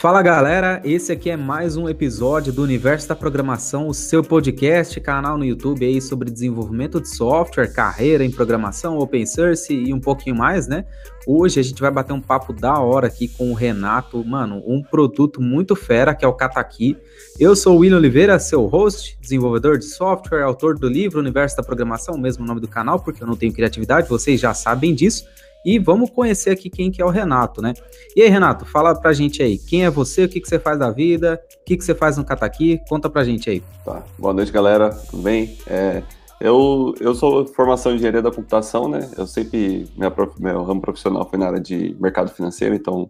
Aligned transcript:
Fala 0.00 0.22
galera, 0.22 0.80
esse 0.82 1.12
aqui 1.12 1.28
é 1.28 1.36
mais 1.36 1.76
um 1.76 1.86
episódio 1.86 2.54
do 2.54 2.62
Universo 2.62 3.06
da 3.06 3.14
Programação, 3.14 3.86
o 3.86 3.92
seu 3.92 4.22
podcast, 4.22 4.98
canal 4.98 5.36
no 5.36 5.44
YouTube 5.44 5.84
aí 5.84 6.00
sobre 6.00 6.30
desenvolvimento 6.30 7.02
de 7.02 7.08
software, 7.10 7.70
carreira 7.70 8.24
em 8.24 8.30
programação, 8.30 8.96
open 8.96 9.26
source 9.26 9.74
e 9.74 9.92
um 9.92 10.00
pouquinho 10.00 10.34
mais, 10.34 10.66
né? 10.66 10.86
Hoje 11.26 11.60
a 11.60 11.62
gente 11.62 11.82
vai 11.82 11.90
bater 11.90 12.14
um 12.14 12.20
papo 12.20 12.54
da 12.54 12.78
hora 12.78 13.08
aqui 13.08 13.28
com 13.28 13.50
o 13.50 13.54
Renato, 13.54 14.24
mano, 14.24 14.62
um 14.66 14.82
produto 14.82 15.38
muito 15.38 15.76
fera 15.76 16.14
que 16.14 16.24
é 16.24 16.28
o 16.28 16.32
Kataki. 16.32 16.96
Eu 17.38 17.54
sou 17.54 17.76
o 17.76 17.80
William 17.80 17.98
Oliveira, 17.98 18.38
seu 18.38 18.64
host, 18.64 19.18
desenvolvedor 19.20 19.76
de 19.76 19.84
software, 19.84 20.44
autor 20.44 20.78
do 20.78 20.88
livro 20.88 21.20
Universo 21.20 21.58
da 21.58 21.62
Programação, 21.62 22.14
o 22.14 22.18
mesmo 22.18 22.46
nome 22.46 22.62
do 22.62 22.68
canal, 22.68 23.00
porque 23.00 23.22
eu 23.22 23.26
não 23.26 23.36
tenho 23.36 23.52
criatividade, 23.52 24.08
vocês 24.08 24.40
já 24.40 24.54
sabem 24.54 24.94
disso. 24.94 25.26
E 25.64 25.78
vamos 25.78 26.10
conhecer 26.10 26.50
aqui 26.50 26.70
quem 26.70 26.90
que 26.90 27.02
é 27.02 27.04
o 27.04 27.10
Renato, 27.10 27.60
né? 27.60 27.74
E 28.16 28.22
aí, 28.22 28.28
Renato, 28.28 28.64
fala 28.64 28.98
pra 28.98 29.12
gente 29.12 29.42
aí, 29.42 29.58
quem 29.58 29.84
é 29.84 29.90
você, 29.90 30.24
o 30.24 30.28
que, 30.28 30.40
que 30.40 30.48
você 30.48 30.58
faz 30.58 30.78
da 30.78 30.90
vida, 30.90 31.40
o 31.60 31.64
que, 31.64 31.76
que 31.76 31.84
você 31.84 31.94
faz 31.94 32.16
no 32.16 32.24
Kataki, 32.24 32.80
conta 32.88 33.10
pra 33.10 33.24
gente 33.24 33.50
aí. 33.50 33.62
Tá, 33.84 34.02
boa 34.18 34.32
noite, 34.32 34.50
galera, 34.50 34.90
tudo 34.90 35.22
bem? 35.22 35.56
É, 35.66 36.02
eu, 36.40 36.94
eu 36.98 37.14
sou 37.14 37.46
formação 37.46 37.92
em 37.92 37.96
engenharia 37.96 38.22
da 38.22 38.30
computação, 38.30 38.88
né? 38.88 39.10
Eu 39.16 39.26
sempre, 39.26 39.86
minha, 39.94 40.12
meu 40.38 40.64
ramo 40.64 40.80
profissional 40.80 41.28
foi 41.28 41.38
na 41.38 41.46
área 41.46 41.60
de 41.60 41.94
mercado 42.00 42.30
financeiro, 42.30 42.74
então 42.74 43.08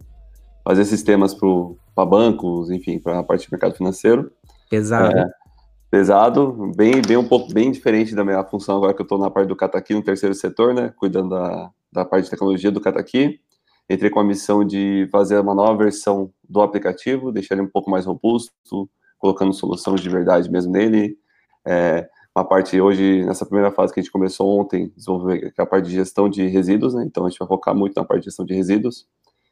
fazer 0.65 0.83
sistemas 0.83 1.33
para 1.33 2.05
bancos, 2.05 2.69
enfim, 2.69 2.99
para 2.99 3.19
a 3.19 3.23
parte 3.23 3.45
de 3.45 3.51
mercado 3.51 3.75
financeiro. 3.75 4.29
Pesado. 4.69 5.17
É, 5.17 5.25
pesado, 5.89 6.71
bem, 6.75 7.01
bem 7.01 7.15
um 7.15 7.27
pouco 7.27 7.53
bem 7.53 7.71
diferente 7.71 8.13
da 8.13 8.23
minha 8.23 8.43
função 8.43 8.77
agora 8.77 8.93
que 8.93 9.01
eu 9.01 9.05
estou 9.05 9.17
na 9.17 9.31
parte 9.31 9.47
do 9.47 9.55
Kataki 9.55 9.93
no 9.93 10.03
terceiro 10.03 10.35
setor, 10.35 10.73
né? 10.73 10.93
Cuidando 10.97 11.29
da 11.29 11.71
da 11.91 12.05
parte 12.05 12.25
de 12.25 12.31
tecnologia 12.31 12.71
do 12.71 12.81
Kataki. 12.81 13.39
Entrei 13.89 14.09
com 14.09 14.19
a 14.19 14.23
missão 14.23 14.63
de 14.63 15.07
fazer 15.11 15.39
uma 15.39 15.53
nova 15.53 15.83
versão 15.83 16.31
do 16.47 16.61
aplicativo, 16.61 17.31
deixar 17.31 17.55
ele 17.55 17.63
um 17.63 17.69
pouco 17.69 17.89
mais 17.89 18.05
robusto, 18.05 18.89
colocando 19.17 19.53
soluções 19.53 20.01
de 20.01 20.09
verdade 20.09 20.49
mesmo 20.49 20.71
nele. 20.71 21.17
É, 21.67 22.07
uma 22.35 22.45
parte 22.45 22.79
hoje, 22.79 23.25
nessa 23.25 23.45
primeira 23.45 23.71
fase 23.71 23.93
que 23.93 23.99
a 23.99 24.03
gente 24.03 24.11
começou 24.11 24.59
ontem, 24.59 24.91
desenvolver 24.95 25.53
é 25.57 25.61
a 25.61 25.65
parte 25.65 25.89
de 25.89 25.95
gestão 25.95 26.29
de 26.29 26.47
resíduos, 26.47 26.93
né? 26.93 27.03
Então 27.05 27.25
a 27.25 27.29
gente 27.29 27.39
vai 27.39 27.47
focar 27.47 27.75
muito 27.75 27.93
na 27.95 28.05
parte 28.05 28.21
de 28.21 28.25
gestão 28.25 28.45
de 28.45 28.53
resíduos. 28.53 29.05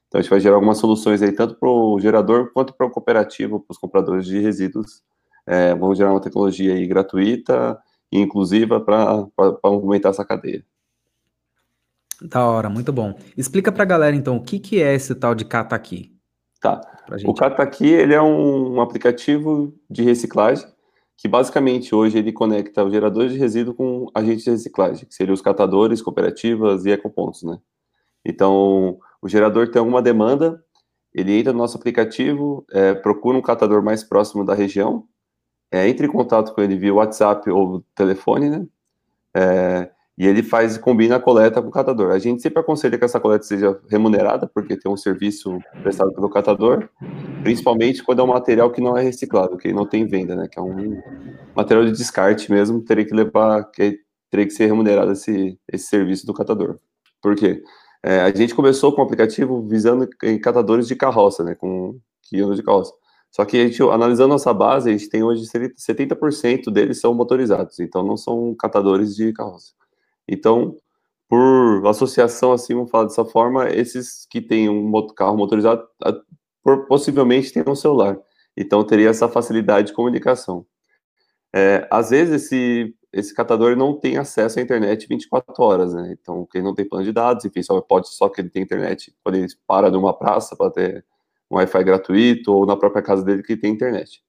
Então 0.08 0.20
a 0.20 0.22
gente 0.22 0.32
vai 0.32 0.40
gerar 0.40 0.56
algumas 0.56 0.78
soluções 0.78 1.22
aí, 1.22 1.32
tanto 1.32 1.56
para 1.56 1.70
o 1.70 2.00
gerador 2.00 2.52
quanto 2.54 2.74
para 2.74 2.88
o 2.88 2.90
cooperativo, 2.90 3.60
para 3.60 3.74
os 3.74 3.78
compradores 3.78 4.26
de 4.26 4.40
resíduos. 4.40 5.04
É, 5.46 5.76
vamos 5.76 5.98
gerar 5.98 6.12
uma 6.12 6.22
tecnologia 6.22 6.74
aí 6.74 6.88
gratuita 6.88 7.78
e 8.12 8.20
inclusiva 8.20 8.80
para 8.80 9.28
aumentar 9.62 10.10
essa 10.10 10.26
cadeia. 10.26 10.66
Da 12.22 12.46
hora, 12.46 12.70
muito 12.70 12.92
bom. 12.92 13.14
Explica 13.38 13.72
pra 13.72 13.86
galera, 13.86 14.16
então, 14.16 14.38
o 14.38 14.44
que, 14.44 14.60
que 14.60 14.82
é 14.82 14.94
esse 14.94 15.16
tal 15.16 15.34
de 15.34 15.46
Kataki? 15.46 16.12
Tá. 16.60 16.82
O 17.26 17.34
Kataki, 17.34 17.88
ele 17.88 18.14
é 18.14 18.22
um, 18.22 18.76
um, 18.76 18.82
aplicativo 18.82 19.74
de 19.90 20.04
reciclagem 20.04 20.68
que, 21.18 21.28
basicamente, 21.28 21.96
hoje 21.96 22.18
ele 22.18 22.32
conecta 22.32 22.84
os 22.84 22.92
geradores 22.92 23.32
de 23.32 23.40
resíduo 23.40 23.74
com 23.74 24.08
agentes 24.14 24.44
de 24.44 24.52
reciclagem, 24.52 25.06
que 25.06 25.16
seriam 25.16 25.34
os 25.34 25.42
catadores, 25.42 26.02
cooperativas 26.02 26.86
e 26.86 26.92
ecopontos, 26.92 27.44
né? 27.44 27.58
Então, 28.24 29.00
o 29.22 29.28
gerador 29.28 29.70
tem 29.70 29.80
alguma 29.80 30.02
demanda, 30.02 30.64
ele 31.14 31.38
entra 31.38 31.52
no 31.54 31.60
nosso 31.60 31.78
aplicativo, 31.78 32.66
é, 32.72 32.94
procura 32.94 33.38
um 33.38 33.42
catador 33.42 33.82
mais 33.84 34.04
próximo 34.04 34.46
da 34.46 34.54
região, 34.54 35.08
é, 35.72 35.88
entra 35.88 36.06
em 36.06 36.12
contato 36.12 36.54
com 36.54 36.62
ele 36.62 36.78
via 36.78 36.94
WhatsApp 36.94 37.50
ou 37.50 37.84
telefone, 37.96 38.50
né? 38.50 38.68
É, 39.36 39.92
e 40.20 40.28
ele 40.28 40.44
faz 40.44 40.78
combina 40.78 41.16
a 41.16 41.20
coleta 41.20 41.62
com 41.62 41.70
o 41.70 41.72
catador. 41.72 42.12
A 42.12 42.20
gente 42.20 42.42
sempre 42.42 42.60
aconselha 42.60 42.98
que 42.98 43.06
essa 43.06 43.22
coleta 43.22 43.46
seja 43.46 43.80
remunerada, 43.90 44.52
porque 44.54 44.76
tem 44.76 44.92
um 44.92 44.98
serviço 44.98 45.58
prestado 45.82 46.12
pelo 46.12 46.30
catador, 46.30 46.90
principalmente 47.42 48.04
quando 48.04 48.20
é 48.20 48.24
um 48.24 48.28
material 48.28 48.70
que 48.70 48.82
não 48.82 48.98
é 48.98 49.02
reciclado, 49.02 49.58
que 49.58 49.72
não 49.72 49.86
tem 49.86 50.06
venda, 50.06 50.36
né? 50.36 50.50
Que 50.52 50.60
é 50.60 50.62
um 50.62 51.02
material 51.56 51.86
de 51.86 51.94
descarte 51.94 52.52
mesmo, 52.52 52.84
teria 52.84 53.06
que 53.06 53.14
levar, 53.14 53.64
que 53.72 53.98
teria 54.30 54.46
que 54.46 54.52
ser 54.52 54.66
remunerado 54.66 55.14
esse, 55.14 55.58
esse 55.72 55.88
serviço 55.88 56.26
do 56.26 56.34
catador. 56.34 56.78
Por 57.22 57.34
quê? 57.34 57.64
É, 58.04 58.20
a 58.20 58.36
gente 58.36 58.54
começou 58.54 58.94
com 58.94 59.02
o 59.02 59.06
aplicativo 59.06 59.66
visando 59.66 60.06
em 60.24 60.38
catadores 60.38 60.86
de 60.86 60.98
carroça, 60.98 61.46
né? 61.46 61.56
Com 61.56 61.98
que 62.24 62.44
de 62.56 62.64
carroça. 62.64 62.92
Só 63.32 63.46
que 63.46 63.56
a 63.56 63.66
gente, 63.66 63.82
analisando 63.84 64.30
nossa 64.30 64.54
base, 64.54 64.90
a 64.90 64.92
gente 64.92 65.08
tem 65.08 65.24
hoje 65.24 65.46
70% 65.46 66.70
deles 66.72 67.00
são 67.00 67.14
motorizados, 67.14 67.80
então 67.80 68.04
não 68.04 68.18
são 68.18 68.54
catadores 68.56 69.16
de 69.16 69.32
carroça. 69.32 69.79
Então, 70.30 70.78
por 71.28 71.86
associação, 71.88 72.54
assim, 72.54 72.76
vamos 72.76 72.92
falar 72.92 73.06
dessa 73.06 73.26
forma, 73.26 73.70
esses 73.70 74.28
que 74.30 74.42
têm 74.42 74.70
um 74.70 74.92
carro 75.16 75.38
motorizado 75.38 75.88
possivelmente 76.88 77.52
têm 77.52 77.64
um 77.68 77.76
celular. 77.76 78.20
Então, 78.56 78.84
teria 78.84 79.10
essa 79.10 79.28
facilidade 79.28 79.88
de 79.88 79.94
comunicação. 79.94 80.66
É, 81.54 81.88
às 81.92 82.12
vezes, 82.12 82.44
esse, 82.44 82.96
esse 83.14 83.34
catador 83.34 83.76
não 83.76 84.00
tem 84.00 84.18
acesso 84.18 84.60
à 84.60 84.62
internet 84.62 85.08
24 85.08 85.64
horas, 85.64 85.94
né? 85.94 86.16
Então, 86.20 86.48
quem 86.52 86.62
não 86.62 86.76
tem 86.76 86.88
plano 86.88 87.06
de 87.06 87.12
dados, 87.12 87.46
enfim, 87.46 87.64
só 87.64 87.82
pode 87.82 88.10
só 88.10 88.30
que 88.30 88.42
ele 88.42 88.50
tem 88.50 88.64
internet 88.64 89.16
quando 89.24 89.36
ele 89.36 89.48
para 89.68 89.90
numa 89.90 90.18
praça 90.18 90.56
para 90.56 90.72
ter 90.72 91.06
um 91.50 91.56
Wi-Fi 91.58 91.84
gratuito 91.84 92.54
ou 92.54 92.66
na 92.66 92.78
própria 92.78 93.02
casa 93.02 93.24
dele 93.24 93.44
que 93.44 93.58
tem 93.58 93.72
internet. 93.74 94.22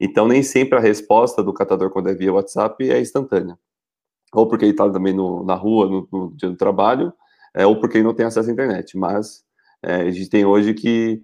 Então, 0.00 0.26
nem 0.26 0.42
sempre 0.42 0.78
a 0.78 0.82
resposta 0.82 1.42
do 1.42 1.52
catador 1.54 1.90
quando 1.90 2.08
é 2.08 2.14
via 2.14 2.32
WhatsApp 2.32 2.90
é 2.90 3.00
instantânea 3.00 3.56
ou 4.34 4.48
porque 4.48 4.64
ele 4.64 4.72
está 4.72 4.88
também 4.90 5.12
no, 5.12 5.44
na 5.44 5.54
rua, 5.54 5.86
no, 5.88 6.08
no, 6.12 6.36
dia 6.36 6.48
do 6.48 6.56
trabalho, 6.56 7.12
é, 7.54 7.66
ou 7.66 7.78
porque 7.78 7.98
ele 7.98 8.04
não 8.04 8.14
tem 8.14 8.26
acesso 8.26 8.48
à 8.48 8.52
internet. 8.52 8.96
Mas 8.96 9.44
é, 9.82 9.96
a 10.02 10.10
gente 10.10 10.28
tem 10.28 10.44
hoje 10.44 10.74
que 10.74 11.22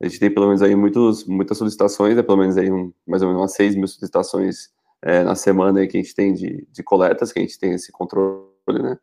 a 0.00 0.06
gente 0.06 0.20
tem 0.20 0.32
pelo 0.32 0.46
menos 0.46 0.62
aí 0.62 0.74
muitos, 0.76 1.24
muitas 1.26 1.58
solicitações, 1.58 2.16
é 2.16 2.22
pelo 2.22 2.38
menos 2.38 2.56
aí 2.56 2.70
um, 2.70 2.92
mais 3.06 3.22
ou 3.22 3.28
menos 3.28 3.42
umas 3.42 3.54
6 3.54 3.74
mil 3.74 3.88
solicitações 3.88 4.70
é, 5.02 5.22
na 5.24 5.34
semana 5.34 5.80
aí 5.80 5.88
que 5.88 5.96
a 5.98 6.02
gente 6.02 6.14
tem 6.14 6.32
de, 6.32 6.66
de 6.70 6.82
coletas, 6.82 7.32
que 7.32 7.38
a 7.38 7.42
gente 7.42 7.58
tem 7.58 7.72
esse 7.72 7.90
controle, 7.92 8.48
né? 8.68 8.98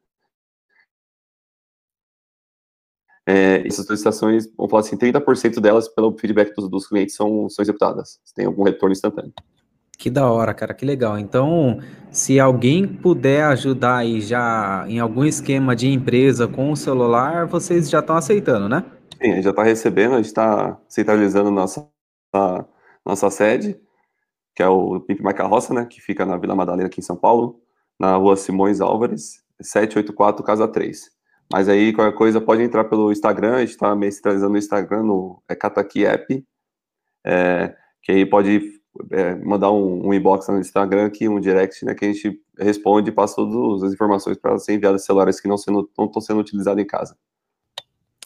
É, 3.27 3.65
essas 3.67 3.85
solicitações, 3.87 4.45
vamos 4.55 4.69
falar 4.69 4.81
assim, 4.81 4.95
30% 4.97 5.59
delas, 5.59 5.87
pelo 5.87 6.15
feedback 6.17 6.53
dos, 6.55 6.69
dos 6.69 6.87
clientes, 6.87 7.15
são, 7.15 7.49
são 7.49 7.63
executadas. 7.63 8.19
Tem 8.35 8.45
algum 8.45 8.63
retorno 8.63 8.93
instantâneo. 8.93 9.33
Que 9.97 10.09
da 10.09 10.29
hora, 10.29 10.53
cara, 10.53 10.73
que 10.73 10.85
legal. 10.85 11.17
Então, 11.17 11.79
se 12.11 12.39
alguém 12.39 12.87
puder 12.87 13.43
ajudar 13.45 13.97
aí 13.97 14.21
já 14.21 14.85
em 14.87 14.99
algum 14.99 15.23
esquema 15.23 15.75
de 15.75 15.89
empresa 15.89 16.47
com 16.47 16.71
o 16.71 16.75
celular, 16.75 17.45
vocês 17.47 17.89
já 17.89 17.99
estão 17.99 18.15
aceitando, 18.15 18.67
né? 18.67 18.83
Sim, 19.21 19.31
a 19.31 19.35
gente 19.35 19.43
já 19.43 19.49
está 19.51 19.63
recebendo, 19.63 20.13
a 20.13 20.17
gente 20.17 20.27
está 20.27 20.77
centralizando 20.89 21.49
nossa, 21.49 21.87
nossa 23.05 23.29
sede, 23.29 23.79
que 24.53 24.61
é 24.61 24.67
o 24.67 24.99
Pimp 24.99 25.21
Carroça, 25.33 25.73
né, 25.73 25.85
que 25.85 26.01
fica 26.01 26.25
na 26.25 26.37
Vila 26.37 26.55
Madalena, 26.55 26.87
aqui 26.87 26.99
em 26.99 27.03
São 27.03 27.15
Paulo, 27.15 27.61
na 27.99 28.15
rua 28.15 28.35
Simões 28.35 28.81
Álvares, 28.81 29.43
784, 29.61 30.43
Casa 30.43 30.67
3. 30.67 31.11
Mas 31.51 31.69
aí, 31.69 31.93
qualquer 31.93 32.17
coisa, 32.17 32.41
pode 32.41 32.63
entrar 32.63 32.85
pelo 32.85 33.11
Instagram, 33.11 33.55
a 33.55 33.59
gente 33.59 33.71
está 33.71 33.95
centralizando 34.11 34.51
no 34.51 34.57
Instagram, 34.57 35.03
no 35.03 35.43
é 35.47 35.55
Kataki 35.55 36.05
App, 36.05 36.45
é, 37.25 37.75
que 38.01 38.11
aí 38.11 38.25
pode 38.25 38.81
é, 39.11 39.35
mandar 39.35 39.71
um, 39.71 40.07
um, 40.07 40.13
inbox 40.13 40.47
no 40.47 40.59
Instagram 40.59 41.05
aqui, 41.05 41.27
um 41.27 41.39
direct, 41.39 41.83
né, 41.85 41.93
que 41.93 42.05
a 42.05 42.11
gente 42.11 42.41
responde 42.57 43.09
e 43.09 43.13
passa 43.13 43.35
todas 43.35 43.83
as 43.83 43.93
informações 43.93 44.37
para 44.37 44.57
ser 44.57 44.73
enviadas 44.73 45.05
celulares 45.05 45.39
que 45.39 45.47
não 45.47 45.55
estão 45.55 46.21
sendo 46.21 46.39
utilizados 46.39 46.81
em 46.81 46.87
casa. 46.87 47.15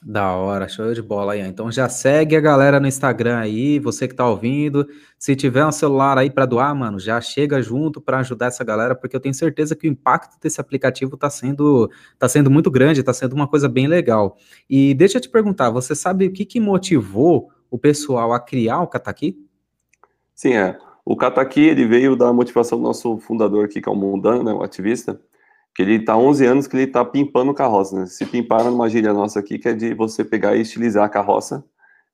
Da 0.01 0.33
hora, 0.33 0.69
show 0.69 0.93
de 0.93 1.01
bola 1.01 1.33
aí. 1.33 1.41
Então 1.41 1.69
já 1.69 1.89
segue 1.89 2.33
a 2.33 2.39
galera 2.39 2.79
no 2.79 2.87
Instagram 2.87 3.37
aí, 3.37 3.79
você 3.79 4.07
que 4.07 4.15
tá 4.15 4.25
ouvindo. 4.29 4.87
Se 5.17 5.35
tiver 5.35 5.65
um 5.65 5.73
celular 5.73 6.17
aí 6.17 6.29
para 6.31 6.45
doar, 6.45 6.73
mano, 6.73 6.97
já 6.97 7.19
chega 7.19 7.61
junto 7.61 7.99
para 7.99 8.19
ajudar 8.19 8.45
essa 8.45 8.63
galera, 8.63 8.95
porque 8.95 9.13
eu 9.13 9.19
tenho 9.19 9.33
certeza 9.33 9.75
que 9.75 9.87
o 9.87 9.91
impacto 9.91 10.39
desse 10.41 10.61
aplicativo 10.61 11.17
tá 11.17 11.29
sendo, 11.29 11.91
tá 12.17 12.29
sendo 12.29 12.49
muito 12.49 12.71
grande, 12.71 13.03
tá 13.03 13.11
sendo 13.11 13.33
uma 13.33 13.47
coisa 13.47 13.67
bem 13.67 13.87
legal. 13.87 14.37
E 14.69 14.93
deixa 14.93 15.17
eu 15.17 15.21
te 15.21 15.27
perguntar, 15.27 15.69
você 15.69 15.93
sabe 15.93 16.27
o 16.27 16.31
que, 16.31 16.45
que 16.45 16.61
motivou 16.61 17.49
o 17.69 17.77
pessoal 17.77 18.31
a 18.31 18.39
criar 18.39 18.81
o 18.81 18.87
Kataki? 18.87 19.48
Sim, 20.39 20.53
é. 20.53 20.79
O 21.03 21.17
Kataki, 21.17 21.59
ele 21.59 21.85
veio 21.85 22.15
da 22.15 22.31
motivação 22.31 22.77
do 22.77 22.83
nosso 22.85 23.17
fundador 23.19 23.65
aqui, 23.65 23.81
que 23.81 23.89
é 23.89 23.91
o 23.91 23.95
Mundano, 23.95 24.41
né, 24.41 24.53
o 24.53 24.63
ativista, 24.63 25.19
que 25.75 25.81
ele 25.81 25.95
está 25.95 26.15
11 26.15 26.45
anos 26.45 26.67
que 26.67 26.77
ele 26.77 26.85
está 26.85 27.03
pimpando 27.03 27.53
carroça, 27.53 27.99
né? 27.99 28.05
Se 28.05 28.25
pimpar 28.25 28.63
numa 28.63 28.89
gíria 28.89 29.11
nossa 29.13 29.37
aqui, 29.41 29.59
que 29.59 29.67
é 29.67 29.73
de 29.73 29.93
você 29.93 30.23
pegar 30.23 30.55
e 30.55 30.61
estilizar 30.61 31.03
a 31.03 31.09
carroça, 31.09 31.65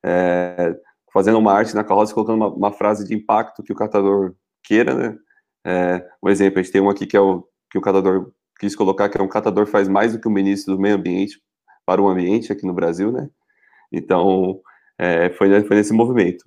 é, 0.04 0.76
fazendo 1.14 1.38
uma 1.38 1.54
arte 1.54 1.76
na 1.76 1.84
carroça, 1.84 2.16
colocando 2.16 2.38
uma, 2.38 2.48
uma, 2.48 2.72
frase 2.74 3.08
de 3.08 3.14
impacto 3.14 3.62
que 3.62 3.72
o 3.72 3.76
catador 3.76 4.34
queira, 4.64 4.96
né? 4.96 5.18
É, 5.64 6.08
um 6.24 6.30
exemplo, 6.30 6.60
a 6.60 6.64
gente 6.64 6.72
tem 6.72 6.82
um 6.82 6.90
aqui 6.90 7.06
que 7.06 7.18
é 7.18 7.22
o 7.22 7.48
que 7.70 7.78
o 7.78 7.82
catador 7.82 8.32
quis 8.60 8.76
colocar, 8.76 9.08
que 9.08 9.20
é 9.20 9.24
um 9.24 9.28
catador 9.28 9.68
faz 9.68 9.88
mais 9.88 10.14
do 10.14 10.20
que 10.20 10.28
o 10.28 10.32
ministro 10.32 10.76
do 10.76 10.82
meio 10.82 10.96
ambiente 10.96 11.40
para 11.86 12.02
o 12.02 12.08
ambiente 12.08 12.52
aqui 12.52 12.66
no 12.66 12.74
Brasil, 12.74 13.12
né? 13.12 13.30
Então, 13.92 14.62
é, 14.98 15.30
foi, 15.32 15.64
foi 15.64 15.76
nesse 15.78 15.94
movimento. 15.94 16.44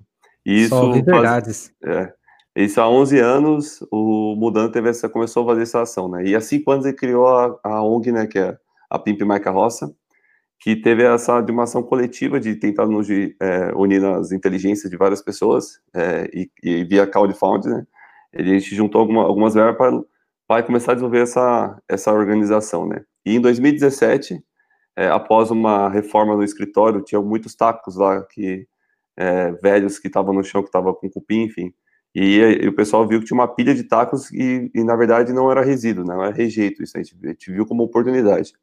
Isso 0.49 0.69
Só 0.69 0.91
verdades. 0.91 1.71
É, 1.83 2.11
isso 2.55 2.81
há 2.81 2.89
11 2.89 3.19
anos, 3.19 3.85
o 3.91 4.35
Mudando 4.35 4.71
teve 4.71 4.89
essa, 4.89 5.07
começou 5.07 5.43
a 5.43 5.47
fazer 5.47 5.61
essa 5.61 5.81
ação, 5.81 6.09
né? 6.09 6.25
E 6.25 6.35
há 6.35 6.41
cinco 6.41 6.71
anos 6.71 6.85
ele 6.85 6.95
criou 6.95 7.27
a, 7.27 7.59
a 7.63 7.83
ONG, 7.83 8.11
né, 8.11 8.25
que 8.25 8.39
é 8.39 8.57
a 8.89 8.97
Pimp 8.97 9.21
My 9.21 9.39
Carroça, 9.39 9.93
que 10.59 10.75
teve 10.75 11.03
essa 11.03 11.39
de 11.41 11.51
uma 11.51 11.63
ação 11.63 11.83
coletiva 11.83 12.39
de 12.39 12.55
tentar 12.55 12.87
nos, 12.87 13.07
é, 13.09 13.71
unir 13.75 14.03
as 14.03 14.31
inteligências 14.31 14.89
de 14.89 14.97
várias 14.97 15.21
pessoas 15.21 15.79
é, 15.93 16.29
e, 16.33 16.51
e, 16.63 16.83
via 16.83 17.07
crowdfunding, 17.07 17.69
né? 17.69 17.87
a 18.35 18.43
gente 18.43 18.75
juntou 18.75 19.01
alguma, 19.01 19.23
algumas 19.23 19.53
verbas 19.53 19.77
para, 19.77 20.03
para 20.47 20.63
começar 20.63 20.91
a 20.91 20.95
desenvolver 20.95 21.21
essa, 21.21 21.79
essa 21.87 22.11
organização, 22.11 22.87
né? 22.87 23.03
E 23.25 23.35
em 23.35 23.41
2017, 23.41 24.43
é, 24.97 25.07
após 25.07 25.51
uma 25.51 25.89
reforma 25.89 26.35
no 26.35 26.43
escritório, 26.43 27.03
tinha 27.03 27.21
muitos 27.21 27.55
tacos 27.55 27.95
lá 27.95 28.21
que 28.23 28.67
é, 29.19 29.51
velhos 29.51 29.99
que 29.99 30.07
estavam 30.07 30.33
no 30.33 30.43
chão, 30.43 30.61
que 30.61 30.69
estavam 30.69 30.93
com 30.93 31.09
cupim, 31.09 31.41
enfim. 31.41 31.73
E, 32.15 32.37
e, 32.37 32.67
o 32.67 32.73
pessoal 32.73 33.05
viu 33.05 33.19
que 33.19 33.25
tinha 33.25 33.37
uma 33.37 33.53
pilha 33.53 33.75
de 33.75 33.83
tacos 33.83 34.31
e, 34.31 34.71
e 34.73 34.83
na 34.83 34.95
verdade 34.95 35.33
não 35.33 35.51
era 35.51 35.61
resíduo, 35.61 36.05
não 36.05 36.23
era 36.23 36.33
rejeito, 36.33 36.81
isso 36.81 36.97
a 36.97 37.03
gente, 37.03 37.15
a 37.23 37.27
gente 37.27 37.51
viu 37.51 37.65
como 37.65 37.83
oportunidade. 37.83 38.53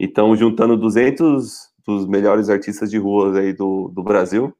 Então, 0.00 0.34
juntando 0.34 0.76
200 0.76 1.70
dos 1.86 2.06
melhores 2.06 2.48
artistas 2.48 2.90
de 2.90 2.96
rua 2.96 3.38
aí 3.38 3.52
do, 3.52 3.88
do 3.88 4.02
Brasil, 4.02 4.54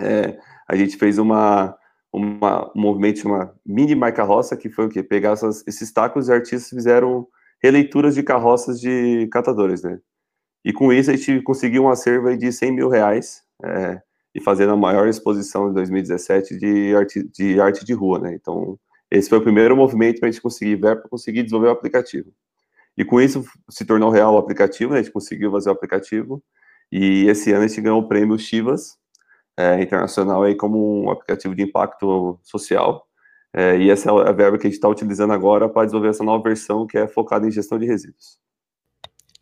é, 0.00 0.38
a 0.66 0.74
gente 0.74 0.96
fez 0.96 1.18
uma, 1.18 1.76
uma, 2.12 2.72
um 2.74 2.80
movimento 2.80 3.20
chamado 3.20 3.52
Mini 3.64 3.94
Mai 3.94 4.12
Carroça, 4.12 4.56
que 4.56 4.70
foi 4.70 4.86
o 4.86 4.88
quê? 4.88 5.02
Pegar 5.02 5.32
essas, 5.32 5.62
esses 5.66 5.92
tacos 5.92 6.28
e 6.28 6.32
artistas 6.32 6.70
fizeram 6.70 7.28
releituras 7.62 8.14
de 8.14 8.22
carroças 8.22 8.80
de 8.80 9.28
catadores, 9.30 9.82
né? 9.82 9.98
E 10.64 10.72
com 10.72 10.92
isso 10.92 11.10
a 11.10 11.16
gente 11.16 11.42
conseguiu 11.42 11.84
um 11.84 11.88
acervo 11.88 12.34
de 12.36 12.52
100 12.52 12.72
mil 12.72 12.88
reais 12.88 13.42
é, 13.64 14.00
e 14.36 14.40
fazendo 14.40 14.74
a 14.74 14.76
maior 14.76 15.08
exposição 15.08 15.68
de 15.68 15.74
2017 15.76 16.58
de 16.58 16.94
arte 16.94 17.22
de, 17.22 17.58
arte 17.58 17.86
de 17.86 17.94
rua, 17.94 18.18
né? 18.18 18.34
Então, 18.34 18.78
esse 19.10 19.30
foi 19.30 19.38
o 19.38 19.42
primeiro 19.42 19.74
movimento 19.74 20.20
para 20.20 20.28
a 20.28 20.30
gente 20.30 20.42
conseguir 20.42 20.76
ver, 20.76 21.00
para 21.00 21.08
conseguir 21.08 21.42
desenvolver 21.42 21.68
o 21.68 21.72
aplicativo. 21.72 22.30
E 22.98 23.02
com 23.02 23.18
isso 23.18 23.42
se 23.70 23.86
tornou 23.86 24.10
real 24.10 24.34
o 24.34 24.38
aplicativo, 24.38 24.92
né? 24.92 24.98
a 24.98 25.02
gente 25.02 25.12
conseguiu 25.12 25.50
fazer 25.52 25.70
o 25.70 25.72
aplicativo, 25.72 26.42
e 26.92 27.26
esse 27.28 27.50
ano 27.50 27.64
a 27.64 27.66
gente 27.66 27.80
ganhou 27.80 28.00
o 28.00 28.06
prêmio 28.06 28.38
Chivas 28.38 28.98
é, 29.56 29.80
Internacional 29.80 30.42
aí 30.42 30.54
como 30.54 31.04
um 31.04 31.10
aplicativo 31.10 31.54
de 31.54 31.62
impacto 31.62 32.38
social, 32.42 33.06
é, 33.54 33.78
e 33.78 33.88
essa 33.88 34.10
é 34.10 34.28
a 34.28 34.32
verba 34.32 34.58
que 34.58 34.66
a 34.66 34.70
gente 34.70 34.76
está 34.76 34.88
utilizando 34.88 35.32
agora 35.32 35.66
para 35.66 35.86
desenvolver 35.86 36.10
essa 36.10 36.22
nova 36.22 36.42
versão 36.42 36.86
que 36.86 36.98
é 36.98 37.08
focada 37.08 37.46
em 37.46 37.50
gestão 37.50 37.78
de 37.78 37.86
resíduos. 37.86 38.38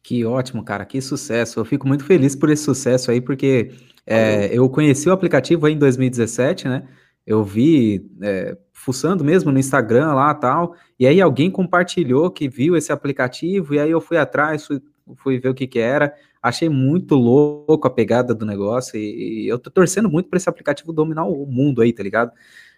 Que 0.04 0.24
ótimo, 0.24 0.62
cara, 0.62 0.84
que 0.84 1.00
sucesso. 1.00 1.58
Eu 1.58 1.64
fico 1.64 1.88
muito 1.88 2.04
feliz 2.04 2.36
por 2.36 2.48
esse 2.48 2.62
sucesso 2.62 3.10
aí, 3.10 3.20
porque 3.20 3.72
é, 4.06 4.50
eu 4.52 4.68
conheci 4.68 5.08
o 5.08 5.12
aplicativo 5.12 5.66
aí 5.66 5.74
em 5.74 5.78
2017, 5.78 6.68
né? 6.68 6.86
Eu 7.26 7.42
vi 7.42 8.06
é, 8.20 8.56
fuçando 8.72 9.24
mesmo 9.24 9.50
no 9.50 9.58
Instagram 9.58 10.12
lá 10.12 10.34
tal, 10.34 10.74
e 10.98 11.06
aí 11.06 11.20
alguém 11.20 11.50
compartilhou 11.50 12.30
que 12.30 12.48
viu 12.48 12.76
esse 12.76 12.92
aplicativo, 12.92 13.74
e 13.74 13.78
aí 13.78 13.90
eu 13.90 14.00
fui 14.00 14.18
atrás, 14.18 14.66
fui, 14.66 14.82
fui 15.16 15.38
ver 15.38 15.48
o 15.48 15.54
que 15.54 15.66
que 15.66 15.78
era, 15.78 16.14
achei 16.42 16.68
muito 16.68 17.14
louco 17.14 17.86
a 17.86 17.90
pegada 17.90 18.34
do 18.34 18.44
negócio, 18.44 18.98
e, 18.98 19.44
e 19.44 19.48
eu 19.48 19.58
tô 19.58 19.70
torcendo 19.70 20.10
muito 20.10 20.28
para 20.28 20.36
esse 20.36 20.48
aplicativo 20.48 20.92
dominar 20.92 21.24
o 21.24 21.46
mundo 21.46 21.80
aí, 21.80 21.92
tá 21.94 22.02
ligado? 22.02 22.30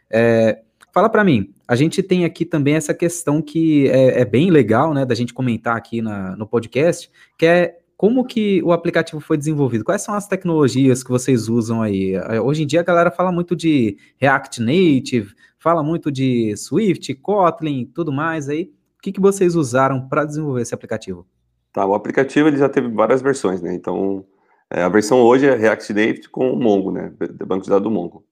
É, 0.08 0.60
fala 0.92 1.08
para 1.08 1.24
mim, 1.24 1.52
a 1.66 1.74
gente 1.74 2.00
tem 2.02 2.24
aqui 2.24 2.44
também 2.44 2.76
essa 2.76 2.94
questão 2.94 3.42
que 3.42 3.88
é, 3.88 4.20
é 4.20 4.24
bem 4.24 4.50
legal, 4.50 4.94
né, 4.94 5.04
da 5.04 5.14
gente 5.14 5.34
comentar 5.34 5.76
aqui 5.76 6.00
na, 6.00 6.36
no 6.36 6.46
podcast, 6.46 7.10
que 7.36 7.44
é 7.44 7.78
como 7.96 8.24
que 8.24 8.62
o 8.62 8.72
aplicativo 8.72 9.20
foi 9.20 9.38
desenvolvido? 9.38 9.84
Quais 9.84 10.02
são 10.02 10.14
as 10.14 10.28
tecnologias 10.28 11.02
que 11.02 11.10
vocês 11.10 11.48
usam 11.48 11.80
aí? 11.80 12.14
Hoje 12.40 12.62
em 12.62 12.66
dia 12.66 12.80
a 12.80 12.84
galera 12.84 13.10
fala 13.10 13.32
muito 13.32 13.56
de 13.56 13.96
React 14.18 14.60
Native, 14.60 15.34
fala 15.58 15.82
muito 15.82 16.12
de 16.12 16.54
Swift, 16.56 17.14
Kotlin, 17.14 17.90
tudo 17.94 18.12
mais 18.12 18.48
aí. 18.48 18.70
O 18.98 19.02
que, 19.02 19.12
que 19.12 19.20
vocês 19.20 19.54
usaram 19.54 20.06
para 20.08 20.24
desenvolver 20.24 20.62
esse 20.62 20.74
aplicativo? 20.74 21.26
Tá, 21.72 21.86
o 21.86 21.94
aplicativo 21.94 22.48
ele 22.48 22.58
já 22.58 22.68
teve 22.68 22.88
várias 22.88 23.22
versões, 23.22 23.62
né? 23.62 23.74
Então, 23.74 24.24
é, 24.70 24.82
a 24.82 24.88
versão 24.88 25.20
hoje 25.20 25.46
é 25.46 25.54
React 25.54 25.92
Native 25.92 26.28
com 26.28 26.50
o 26.50 26.56
Mongo, 26.56 26.90
né? 26.90 27.12
Banco 27.46 27.64
de 27.64 27.70
dados 27.70 27.84
do 27.84 27.90
Mongo. 27.90 28.24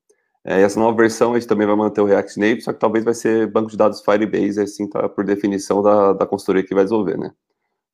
É, 0.44 0.60
essa 0.60 0.78
nova 0.78 0.96
versão 0.96 1.32
a 1.32 1.38
gente 1.38 1.48
também 1.48 1.66
vai 1.66 1.76
manter 1.76 2.02
o 2.02 2.04
React 2.04 2.38
Native, 2.38 2.60
só 2.60 2.72
que 2.72 2.78
talvez 2.78 3.04
vai 3.04 3.14
ser 3.14 3.46
banco 3.46 3.70
de 3.70 3.76
dados 3.78 4.02
Firebase, 4.02 4.60
assim, 4.60 4.88
tá, 4.88 5.08
por 5.08 5.24
definição 5.24 5.82
da, 5.82 6.12
da 6.12 6.26
consultoria 6.26 6.62
que 6.62 6.74
vai 6.74 6.84
desenvolver, 6.84 7.16
né? 7.16 7.32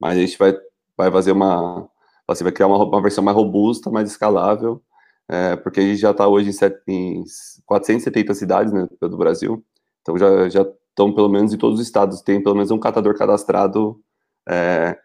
Mas 0.00 0.16
a 0.16 0.20
gente 0.20 0.38
vai 0.38 0.56
vai 1.00 1.10
fazer 1.10 1.32
uma, 1.32 1.88
você 2.26 2.44
vai 2.44 2.52
criar 2.52 2.66
uma, 2.66 2.84
uma 2.84 3.02
versão 3.02 3.24
mais 3.24 3.36
robusta, 3.36 3.90
mais 3.90 4.10
escalável, 4.10 4.82
é, 5.28 5.56
porque 5.56 5.80
a 5.80 5.82
gente 5.82 5.96
já 5.96 6.10
está 6.10 6.28
hoje 6.28 6.50
em, 6.50 6.52
set, 6.52 6.76
em 6.86 7.24
470 7.66 8.34
cidades 8.34 8.72
né, 8.72 8.86
do 9.00 9.16
Brasil, 9.16 9.64
então 10.02 10.18
já, 10.18 10.48
já 10.48 10.66
estão 10.90 11.12
pelo 11.12 11.28
menos 11.28 11.54
em 11.54 11.58
todos 11.58 11.80
os 11.80 11.86
estados, 11.86 12.20
tem 12.20 12.42
pelo 12.42 12.54
menos 12.54 12.70
um 12.70 12.78
catador 12.78 13.16
cadastrado 13.16 14.00
é, 14.48 14.98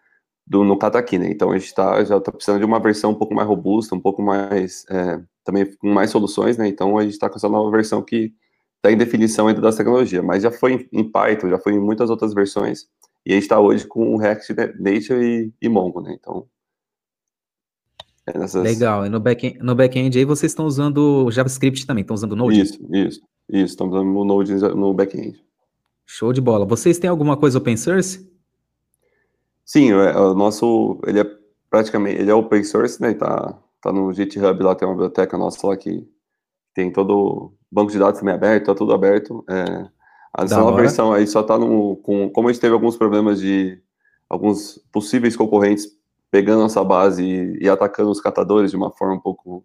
do, 0.45 0.63
no 0.63 0.77
Cataqui, 0.77 1.17
né? 1.17 1.29
Então 1.29 1.51
a 1.51 1.57
gente 1.57 1.73
tá, 1.73 2.03
já 2.03 2.17
está 2.17 2.31
precisando 2.31 2.59
de 2.59 2.65
uma 2.65 2.79
versão 2.79 3.11
um 3.11 3.15
pouco 3.15 3.33
mais 3.33 3.47
robusta, 3.47 3.95
um 3.95 3.99
pouco 3.99 4.21
mais, 4.21 4.85
é, 4.89 5.21
também 5.43 5.65
com 5.77 5.87
mais 5.87 6.09
soluções, 6.09 6.57
né? 6.57 6.67
Então 6.67 6.97
a 6.97 7.03
gente 7.03 7.13
está 7.13 7.29
com 7.29 7.37
essa 7.37 7.49
nova 7.49 7.71
versão 7.71 8.01
que 8.01 8.33
está 8.77 8.91
em 8.91 8.97
definição 8.97 9.47
ainda 9.47 9.61
das 9.61 9.75
tecnologias, 9.75 10.23
mas 10.23 10.43
já 10.43 10.51
foi 10.51 10.87
em 10.91 11.03
Python, 11.09 11.49
já 11.49 11.59
foi 11.59 11.73
em 11.73 11.79
muitas 11.79 12.09
outras 12.09 12.33
versões, 12.33 12.87
e 13.25 13.31
a 13.31 13.35
gente 13.35 13.43
está 13.43 13.59
hoje 13.59 13.87
com 13.87 14.13
o 14.13 14.17
React 14.17 14.53
Native 14.79 15.13
e, 15.15 15.53
e 15.61 15.69
Mongo, 15.69 16.01
né? 16.01 16.15
Então. 16.19 16.47
É 18.27 18.37
nessas... 18.37 18.63
Legal. 18.63 19.05
E 19.05 19.09
no 19.09 19.19
back-end 19.19 19.59
no 19.59 19.75
back 19.75 19.97
aí 19.97 20.25
vocês 20.25 20.51
estão 20.51 20.65
usando 20.65 21.29
JavaScript 21.31 21.85
também, 21.85 22.01
estão 22.01 22.15
usando 22.15 22.35
Node? 22.35 22.59
Isso, 22.59 22.79
isso. 22.91 23.21
Isso, 23.47 23.65
estamos 23.73 23.95
usando 23.95 24.15
o 24.15 24.25
Node 24.25 24.53
no 24.53 24.93
back-end. 24.93 25.43
Show 26.05 26.33
de 26.33 26.41
bola. 26.41 26.65
Vocês 26.65 26.99
têm 26.99 27.09
alguma 27.09 27.35
coisa 27.37 27.57
open 27.57 27.77
source? 27.77 28.29
Sim, 29.63 29.91
é, 29.91 30.15
o 30.15 30.35
nosso, 30.35 30.99
ele 31.07 31.19
é 31.19 31.25
praticamente, 31.69 32.21
ele 32.21 32.29
é 32.29 32.33
open 32.33 32.63
source, 32.63 33.01
né? 33.01 33.13
Tá, 33.13 33.59
tá 33.81 33.91
no 33.91 34.13
GitHub 34.13 34.61
lá, 34.63 34.75
tem 34.75 34.87
uma 34.87 34.93
biblioteca 34.93 35.37
nossa 35.37 35.65
lá 35.65 35.75
que 35.75 36.07
tem 36.73 36.91
todo 36.91 37.11
o 37.11 37.53
banco 37.71 37.91
de 37.91 37.97
dados 37.97 38.19
também 38.19 38.35
aberto, 38.35 38.67
tá 38.67 38.75
tudo 38.75 38.93
aberto. 38.93 39.43
É, 39.49 39.89
essa 40.37 40.57
nova 40.57 40.75
versão 40.75 41.13
aí 41.13 41.25
só 41.25 41.41
está 41.41 41.57
no. 41.57 41.97
Com, 41.97 42.29
como 42.29 42.49
a 42.49 42.51
gente 42.51 42.61
teve 42.61 42.73
alguns 42.73 42.97
problemas 42.97 43.39
de 43.39 43.81
alguns 44.29 44.79
possíveis 44.91 45.35
concorrentes 45.35 45.87
pegando 46.29 46.61
nossa 46.61 46.83
base 46.83 47.23
e, 47.23 47.63
e, 47.63 47.69
atacando 47.69 48.09
os 48.09 48.19
catadores 48.19 48.71
de 48.71 48.77
uma 48.77 48.91
forma 48.91 49.15
um 49.15 49.19
pouco 49.19 49.63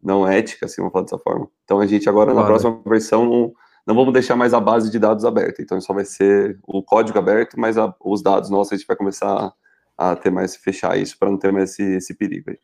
não 0.00 0.28
ética, 0.28 0.66
assim, 0.66 0.80
vamos 0.80 0.92
falar 0.92 1.04
dessa 1.04 1.18
forma. 1.18 1.48
Então 1.64 1.80
a 1.80 1.86
gente 1.86 2.08
agora, 2.08 2.30
claro. 2.30 2.40
na 2.40 2.46
próxima 2.46 2.80
versão, 2.86 3.24
não, 3.24 3.52
não 3.84 3.94
vamos 3.94 4.12
deixar 4.12 4.36
mais 4.36 4.54
a 4.54 4.60
base 4.60 4.90
de 4.90 4.98
dados 4.98 5.24
aberta. 5.24 5.60
Então 5.60 5.80
só 5.80 5.92
vai 5.92 6.04
ser 6.04 6.58
o 6.64 6.82
código 6.82 7.18
aberto, 7.18 7.58
mas 7.58 7.76
a, 7.76 7.92
os 8.00 8.22
dados 8.22 8.48
nossos 8.48 8.72
a 8.72 8.76
gente 8.76 8.86
vai 8.86 8.96
começar 8.96 9.52
a, 9.96 10.10
a 10.10 10.14
ter 10.14 10.30
mais, 10.30 10.54
fechar 10.54 10.96
isso 10.96 11.18
para 11.18 11.30
não 11.30 11.38
ter 11.38 11.52
mais 11.52 11.70
esse, 11.70 11.82
esse 11.96 12.14
perigo 12.14 12.50
aí. 12.50 12.58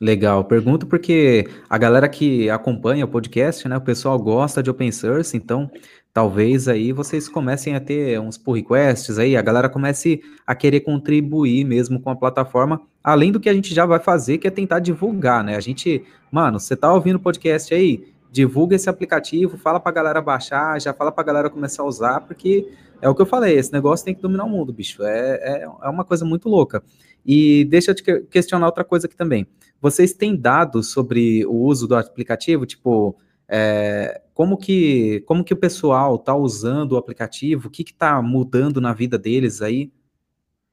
Legal, 0.00 0.44
pergunto 0.44 0.86
porque 0.86 1.48
a 1.70 1.78
galera 1.78 2.08
que 2.08 2.50
acompanha 2.50 3.06
o 3.06 3.08
podcast, 3.08 3.66
né, 3.66 3.76
o 3.78 3.80
pessoal 3.80 4.18
gosta 4.18 4.62
de 4.62 4.70
open 4.70 4.92
source, 4.92 5.34
então 5.36 5.70
talvez 6.16 6.66
aí 6.66 6.92
vocês 6.92 7.28
comecem 7.28 7.74
a 7.74 7.80
ter 7.80 8.18
uns 8.18 8.38
pull 8.38 8.54
requests 8.54 9.18
aí, 9.18 9.36
a 9.36 9.42
galera 9.42 9.68
comece 9.68 10.22
a 10.46 10.54
querer 10.54 10.80
contribuir 10.80 11.62
mesmo 11.62 12.00
com 12.00 12.08
a 12.08 12.16
plataforma, 12.16 12.80
além 13.04 13.30
do 13.30 13.38
que 13.38 13.50
a 13.50 13.52
gente 13.52 13.74
já 13.74 13.84
vai 13.84 13.98
fazer, 14.00 14.38
que 14.38 14.46
é 14.46 14.50
tentar 14.50 14.78
divulgar, 14.78 15.44
né? 15.44 15.56
A 15.56 15.60
gente, 15.60 16.02
mano, 16.32 16.58
você 16.58 16.74
tá 16.74 16.90
ouvindo 16.90 17.16
o 17.16 17.20
podcast 17.20 17.74
aí, 17.74 18.02
divulga 18.32 18.74
esse 18.74 18.88
aplicativo, 18.88 19.58
fala 19.58 19.78
pra 19.78 19.92
galera 19.92 20.22
baixar, 20.22 20.80
já 20.80 20.94
fala 20.94 21.12
pra 21.12 21.22
galera 21.22 21.50
começar 21.50 21.82
a 21.82 21.86
usar, 21.86 22.20
porque 22.22 22.66
é 23.02 23.10
o 23.10 23.14
que 23.14 23.20
eu 23.20 23.26
falei, 23.26 23.58
esse 23.58 23.70
negócio 23.70 24.06
tem 24.06 24.14
que 24.14 24.22
dominar 24.22 24.44
o 24.44 24.48
mundo, 24.48 24.72
bicho, 24.72 25.02
é, 25.02 25.34
é, 25.42 25.62
é 25.64 25.88
uma 25.90 26.02
coisa 26.02 26.24
muito 26.24 26.48
louca. 26.48 26.82
E 27.26 27.66
deixa 27.66 27.90
eu 27.90 27.94
te 27.94 28.02
questionar 28.30 28.64
outra 28.64 28.84
coisa 28.84 29.06
aqui 29.06 29.16
também. 29.16 29.46
Vocês 29.82 30.14
têm 30.14 30.34
dados 30.34 30.90
sobre 30.90 31.44
o 31.44 31.56
uso 31.56 31.86
do 31.86 31.94
aplicativo? 31.94 32.64
Tipo, 32.64 33.14
é, 33.48 34.20
como, 34.34 34.56
que, 34.56 35.20
como 35.26 35.44
que 35.44 35.54
o 35.54 35.56
pessoal 35.56 36.16
está 36.16 36.34
usando 36.34 36.92
o 36.92 36.96
aplicativo? 36.96 37.68
O 37.68 37.70
que 37.70 37.82
está 37.82 38.20
mudando 38.20 38.80
na 38.80 38.92
vida 38.92 39.18
deles 39.18 39.62
aí? 39.62 39.92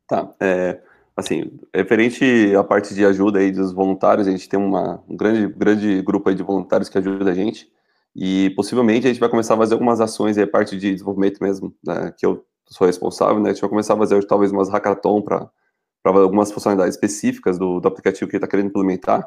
Tá, 0.08 0.34
é, 0.40 0.82
assim, 1.16 1.52
referente 1.74 2.56
à 2.56 2.64
parte 2.64 2.94
de 2.94 3.06
ajuda 3.06 3.40
aí 3.40 3.52
dos 3.52 3.72
voluntários, 3.72 4.28
a 4.28 4.32
gente 4.32 4.50
tem 4.50 4.60
uma, 4.60 5.04
um 5.08 5.16
grande, 5.16 5.48
grande 5.54 6.02
grupo 6.02 6.30
aí 6.30 6.36
de 6.36 6.44
voluntários 6.44 6.90
que 6.90 6.98
ajuda 6.98 7.32
a 7.32 7.34
gente, 7.34 7.72
e 8.16 8.52
possivelmente 8.52 9.08
a 9.08 9.10
gente 9.10 9.20
vai 9.20 9.30
começar 9.30 9.54
a 9.54 9.58
fazer 9.58 9.74
algumas 9.74 10.02
ações 10.02 10.38
aí, 10.38 10.46
parte 10.46 10.78
de 10.78 10.92
desenvolvimento 10.92 11.42
mesmo, 11.42 11.74
né, 11.84 12.14
que 12.18 12.26
eu 12.26 12.46
sou 12.68 12.86
responsável, 12.88 13.40
né, 13.40 13.50
a 13.50 13.54
gente 13.54 13.62
vai 13.62 13.70
começar 13.70 13.94
a 13.94 13.98
fazer 13.98 14.24
talvez 14.26 14.52
umas 14.52 14.70
hackathon 14.70 15.22
para 15.22 15.50
para 16.04 16.20
algumas 16.20 16.52
funcionalidades 16.52 16.96
específicas 16.96 17.58
do, 17.58 17.80
do 17.80 17.88
aplicativo 17.88 18.30
que 18.30 18.36
ele 18.36 18.44
está 18.44 18.48
querendo 18.48 18.68
implementar 18.68 19.26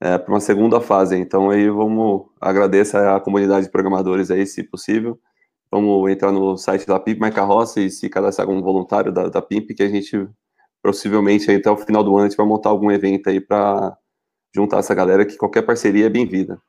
é, 0.00 0.18
para 0.18 0.32
uma 0.32 0.40
segunda 0.40 0.80
fase. 0.80 1.16
Então 1.16 1.50
aí 1.50 1.68
vamos 1.68 2.26
agradecer 2.40 2.96
a 2.96 3.20
comunidade 3.20 3.66
de 3.66 3.72
programadores 3.72 4.30
aí, 4.30 4.46
se 4.46 4.62
possível. 4.62 5.18
Vamos 5.70 6.10
entrar 6.10 6.32
no 6.32 6.56
site 6.56 6.86
da 6.86 6.98
Pimp 6.98 7.20
My 7.20 7.30
Carroça 7.30 7.80
e 7.80 7.90
se 7.90 8.08
cadastrar 8.08 8.46
como 8.46 8.62
voluntário 8.62 9.12
da, 9.12 9.28
da 9.28 9.42
Pimp, 9.42 9.70
que 9.74 9.82
a 9.82 9.88
gente 9.88 10.28
possivelmente 10.82 11.50
até 11.50 11.70
o 11.70 11.76
final 11.76 12.02
do 12.02 12.16
ano 12.16 12.26
a 12.26 12.28
gente 12.28 12.36
vai 12.36 12.46
montar 12.46 12.70
algum 12.70 12.90
evento 12.90 13.28
aí 13.28 13.40
para 13.40 13.96
juntar 14.54 14.78
essa 14.78 14.94
galera, 14.94 15.26
que 15.26 15.36
qualquer 15.36 15.62
parceria 15.62 16.06
é 16.06 16.08
bem-vinda. 16.08 16.60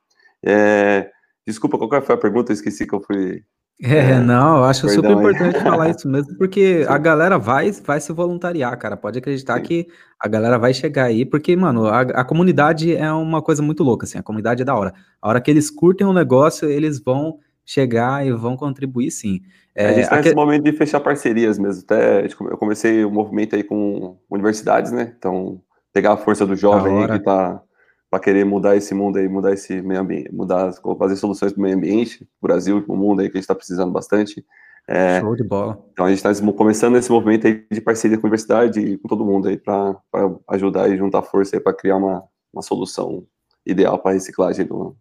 É, 0.45 1.09
desculpa, 1.47 1.77
qual 1.77 2.01
foi 2.01 2.15
a 2.15 2.17
pergunta? 2.17 2.51
Eu 2.51 2.55
esqueci 2.55 2.85
que 2.85 2.93
eu 2.93 3.01
fui 3.01 3.43
É, 3.81 4.11
é 4.11 4.19
não, 4.19 4.57
eu 4.57 4.63
acho 4.65 4.89
super 4.89 5.11
importante 5.11 5.59
falar 5.61 5.89
isso 5.89 6.07
mesmo, 6.07 6.37
porque 6.37 6.83
Sim. 6.83 6.89
a 6.91 6.97
galera 6.97 7.37
vai, 7.37 7.71
vai 7.71 7.99
se 7.99 8.11
voluntariar, 8.11 8.77
cara. 8.77 8.97
Pode 8.97 9.19
acreditar 9.19 9.57
Sim. 9.57 9.63
que 9.63 9.87
a 10.19 10.27
galera 10.27 10.57
vai 10.57 10.73
chegar 10.73 11.05
aí, 11.05 11.25
porque, 11.25 11.55
mano, 11.55 11.87
a, 11.87 12.01
a, 12.01 12.25
comunidade 12.25 12.93
é 12.95 13.11
uma 13.11 13.41
coisa 13.41 13.63
muito 13.63 13.83
louca, 13.83 14.05
assim, 14.05 14.17
a 14.17 14.23
comunidade 14.23 14.61
é 14.61 14.65
da 14.65 14.75
hora. 14.75 14.93
A 15.21 15.29
hora 15.29 15.39
que 15.39 15.49
eles 15.49 15.71
curtem 15.71 16.05
um 16.05 16.13
negócio, 16.13 16.69
eles 16.69 16.99
vão 16.99 17.39
chegar 17.65 18.25
e 18.25 18.31
vão 18.31 18.57
contribuir 18.57 19.11
sim. 19.11 19.41
É, 19.75 19.85
a 19.85 19.93
gente 19.93 20.03
está 20.03 20.17
nesse 20.17 20.35
momento 20.35 20.63
de 20.63 20.73
fechar 20.73 20.99
parcerias 20.99 21.57
mesmo. 21.57 21.83
Até 21.83 22.25
eu 22.25 22.57
comecei 22.57 23.05
o 23.05 23.11
movimento 23.11 23.55
aí 23.55 23.63
com 23.63 24.17
universidades, 24.29 24.91
né? 24.91 25.13
Então, 25.17 25.61
pegar 25.93 26.13
a 26.13 26.17
força 26.17 26.45
do 26.45 26.55
jovem 26.55 26.97
aí 26.97 27.07
que 27.07 27.15
está 27.15 27.61
para 28.09 28.19
querer 28.19 28.43
mudar 28.45 28.75
esse 28.75 28.93
mundo 28.93 29.17
aí, 29.17 29.27
mudar 29.29 29.53
esse 29.53 29.81
meio 29.81 30.01
ambiente, 30.01 30.33
mudar, 30.33 30.73
fazer 30.97 31.15
soluções 31.15 31.53
para 31.53 31.59
o 31.59 31.63
meio 31.63 31.75
ambiente, 31.75 32.27
o 32.41 32.47
Brasil, 32.47 32.83
o 32.87 32.95
mundo 32.95 33.21
aí 33.21 33.27
que 33.27 33.37
a 33.37 33.39
gente 33.39 33.43
está 33.43 33.55
precisando 33.55 33.91
bastante. 33.91 34.43
É, 34.87 35.19
Show 35.19 35.35
de 35.35 35.43
bola. 35.43 35.79
Então 35.91 36.05
a 36.05 36.09
gente 36.09 36.25
está 36.25 36.51
começando 36.53 36.97
esse 36.97 37.11
movimento 37.11 37.45
aí 37.45 37.63
de 37.71 37.79
parceria 37.79 38.17
com 38.17 38.25
a 38.25 38.29
universidade 38.29 38.79
e 38.79 38.97
com 38.97 39.07
todo 39.07 39.23
mundo 39.23 39.47
aí 39.47 39.57
para 39.57 39.95
ajudar 40.47 40.89
e 40.89 40.97
juntar 40.97 41.21
força 41.21 41.55
aí 41.55 41.59
para 41.59 41.73
criar 41.73 41.97
uma, 41.97 42.23
uma 42.51 42.63
solução 42.63 43.23
ideal 43.63 43.99
para 43.99 44.13
reciclagem 44.13 44.65
no, 44.65 44.95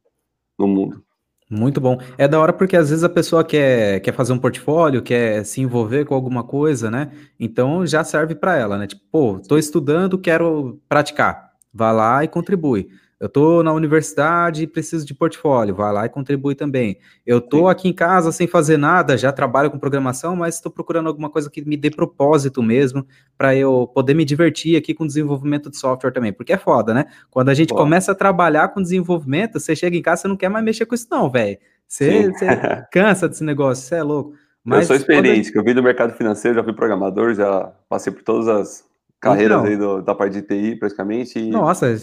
no 0.59 0.69
mundo. 0.69 1.03
Muito 1.51 1.81
bom. 1.81 1.99
É 2.19 2.29
da 2.29 2.39
hora 2.39 2.53
porque 2.53 2.77
às 2.77 2.91
vezes 2.91 3.03
a 3.03 3.09
pessoa 3.09 3.43
quer, 3.43 4.01
quer 4.01 4.13
fazer 4.13 4.35
um 4.35 4.39
portfólio, 4.39 5.01
quer 5.01 5.45
se 5.47 5.63
envolver 5.63 6.05
com 6.05 6.15
alguma 6.15 6.45
coisa, 6.45 6.91
né? 6.91 7.11
Então 7.41 7.87
já 7.87 8.05
serve 8.05 8.35
para 8.35 8.55
ela, 8.57 8.77
né? 8.77 8.87
Tipo, 8.87 9.03
pô, 9.11 9.41
tô 9.41 9.57
estudando, 9.57 10.19
quero 10.19 10.79
praticar. 10.87 11.48
Vá 11.73 11.93
lá 11.93 12.25
e 12.25 12.29
contribui. 12.29 12.89
Eu 13.21 13.27
estou 13.27 13.65
na 13.65 13.73
universidade 13.73 14.63
e 14.63 14.67
preciso 14.67 15.05
de 15.05 15.13
portfólio, 15.13 15.75
vai 15.75 15.93
lá 15.93 16.07
e 16.07 16.09
contribui 16.09 16.55
também. 16.55 16.99
Eu 17.27 17.39
estou 17.39 17.69
aqui 17.69 17.89
em 17.89 17.93
casa 17.93 18.31
sem 18.31 18.47
fazer 18.47 18.77
nada, 18.77 19.19
já 19.19 19.33
trabalho 19.33 19.73
com 19.73 19.79
programação, 19.79 20.37
mas 20.37 20.55
estou 20.55 20.71
procurando 20.71 21.09
alguma 21.09 21.29
coisa 21.29 21.51
que 21.51 21.61
me 21.65 21.77
dê 21.77 21.91
propósito 21.91 22.63
mesmo, 22.63 23.05
para 23.37 23.57
eu 23.57 23.91
poder 23.93 24.15
me 24.15 24.25
divertir 24.25 24.77
aqui 24.77 24.95
com 24.95 25.05
desenvolvimento 25.05 25.69
de 25.69 25.77
software 25.77 26.13
também, 26.13 26.33
porque 26.33 26.53
é 26.53 26.57
foda, 26.57 26.95
né? 26.95 27.07
Quando 27.29 27.49
a 27.49 27.55
gente 27.55 27.75
começa 27.75 28.13
a 28.13 28.15
trabalhar 28.15 28.69
com 28.69 28.81
desenvolvimento, 28.81 29.59
você 29.59 29.75
chega 29.75 29.97
em 29.97 30.03
casa, 30.03 30.23
você 30.23 30.29
não 30.29 30.37
quer 30.37 30.49
mais 30.49 30.65
mexer 30.65 30.87
com 30.87 30.95
isso 30.95 31.09
não, 31.11 31.29
velho. 31.29 31.59
Você, 31.89 32.31
você 32.31 32.47
cansa 32.93 33.29
desse 33.29 33.43
negócio, 33.43 33.85
você 33.85 33.97
é 33.97 34.03
louco. 34.05 34.35
Mas 34.63 34.83
eu 34.83 34.87
sou 34.87 34.97
experiente, 34.97 35.51
que 35.51 35.59
eu 35.59 35.65
vi 35.65 35.75
do 35.75 35.83
mercado 35.83 36.13
financeiro, 36.13 36.57
já 36.57 36.63
fui 36.63 36.73
programador, 36.73 37.35
já 37.35 37.73
passei 37.89 38.13
por 38.13 38.23
todas 38.23 38.47
as 38.47 38.88
carreiras 39.21 39.59
então, 39.59 39.71
aí 39.71 39.77
do, 39.77 40.03
da 40.03 40.15
parte 40.15 40.41
de 40.41 40.43
TI, 40.43 40.77
praticamente. 40.77 41.41
Nossa, 41.51 41.95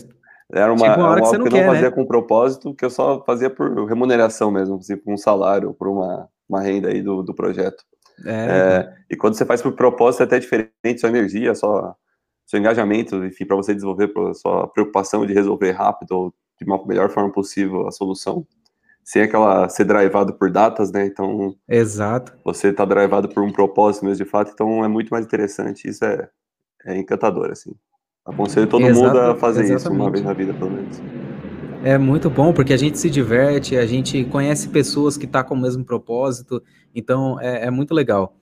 era 0.51 0.71
uma, 0.71 0.95
uma 0.95 1.09
hora 1.09 1.21
que 1.21 1.27
você 1.27 1.37
não 1.37 1.45
que 1.45 1.55
eu 1.55 1.59
não 1.59 1.67
fazia 1.67 1.89
né? 1.89 1.95
com 1.95 2.05
propósito, 2.05 2.73
que 2.75 2.85
eu 2.85 2.89
só 2.89 3.23
fazia 3.23 3.49
por 3.49 3.85
remuneração 3.85 4.51
mesmo, 4.51 4.75
assim, 4.75 4.95
por 4.95 5.13
um 5.13 5.17
salário, 5.17 5.73
por 5.73 5.87
uma, 5.87 6.29
uma 6.47 6.61
renda 6.61 6.89
aí 6.89 7.01
do, 7.01 7.23
do 7.23 7.33
projeto. 7.33 7.83
É, 8.23 8.31
é, 8.31 8.93
e 9.09 9.15
quando 9.15 9.35
você 9.35 9.45
faz 9.45 9.61
por 9.61 9.73
propósito, 9.73 10.21
é 10.21 10.25
até 10.25 10.39
diferente 10.39 10.99
sua 10.99 11.09
energia, 11.09 11.53
só 11.55 11.95
seu 12.45 12.59
engajamento, 12.59 13.25
enfim, 13.25 13.45
para 13.45 13.55
você 13.55 13.73
desenvolver, 13.73 14.11
sua 14.35 14.67
preocupação 14.67 15.25
de 15.25 15.33
resolver 15.33 15.71
rápido, 15.71 16.33
de 16.61 16.65
uma 16.65 16.85
melhor 16.85 17.09
forma 17.09 17.31
possível 17.31 17.87
a 17.87 17.91
solução, 17.91 18.45
sem 19.03 19.23
aquela 19.23 19.67
ser 19.67 19.83
drivado 19.83 20.33
por 20.33 20.51
datas, 20.51 20.91
né? 20.91 21.05
Então, 21.05 21.55
exato. 21.67 22.33
Você 22.43 22.71
tá 22.71 22.85
drivado 22.85 23.27
por 23.29 23.43
um 23.43 23.51
propósito 23.51 24.05
mesmo 24.05 24.23
de 24.23 24.29
fato, 24.29 24.51
então 24.53 24.85
é 24.85 24.87
muito 24.87 25.09
mais 25.09 25.25
interessante. 25.25 25.89
Isso 25.89 26.05
é, 26.05 26.29
é 26.85 26.97
encantador, 26.97 27.51
assim. 27.51 27.73
Aconselho 28.25 28.67
todo 28.67 28.85
Exato, 28.85 29.07
mundo 29.07 29.19
a 29.19 29.35
fazer 29.35 29.63
exatamente. 29.63 29.81
isso 29.81 29.91
uma 29.91 30.11
vez 30.11 30.23
na 30.23 30.33
vida, 30.33 30.53
pelo 30.53 30.71
menos. 30.71 31.01
É 31.83 31.97
muito 31.97 32.29
bom, 32.29 32.51
porque 32.51 32.73
a 32.73 32.77
gente 32.77 32.97
se 32.97 33.09
diverte, 33.09 33.77
a 33.77 33.85
gente 33.85 34.23
conhece 34.25 34.69
pessoas 34.69 35.17
que 35.17 35.25
estão 35.25 35.43
tá 35.43 35.47
com 35.47 35.53
o 35.53 35.59
mesmo 35.59 35.85
propósito, 35.85 36.61
então 36.93 37.39
é, 37.39 37.65
é 37.67 37.71
muito 37.71 37.93
legal. 37.93 38.35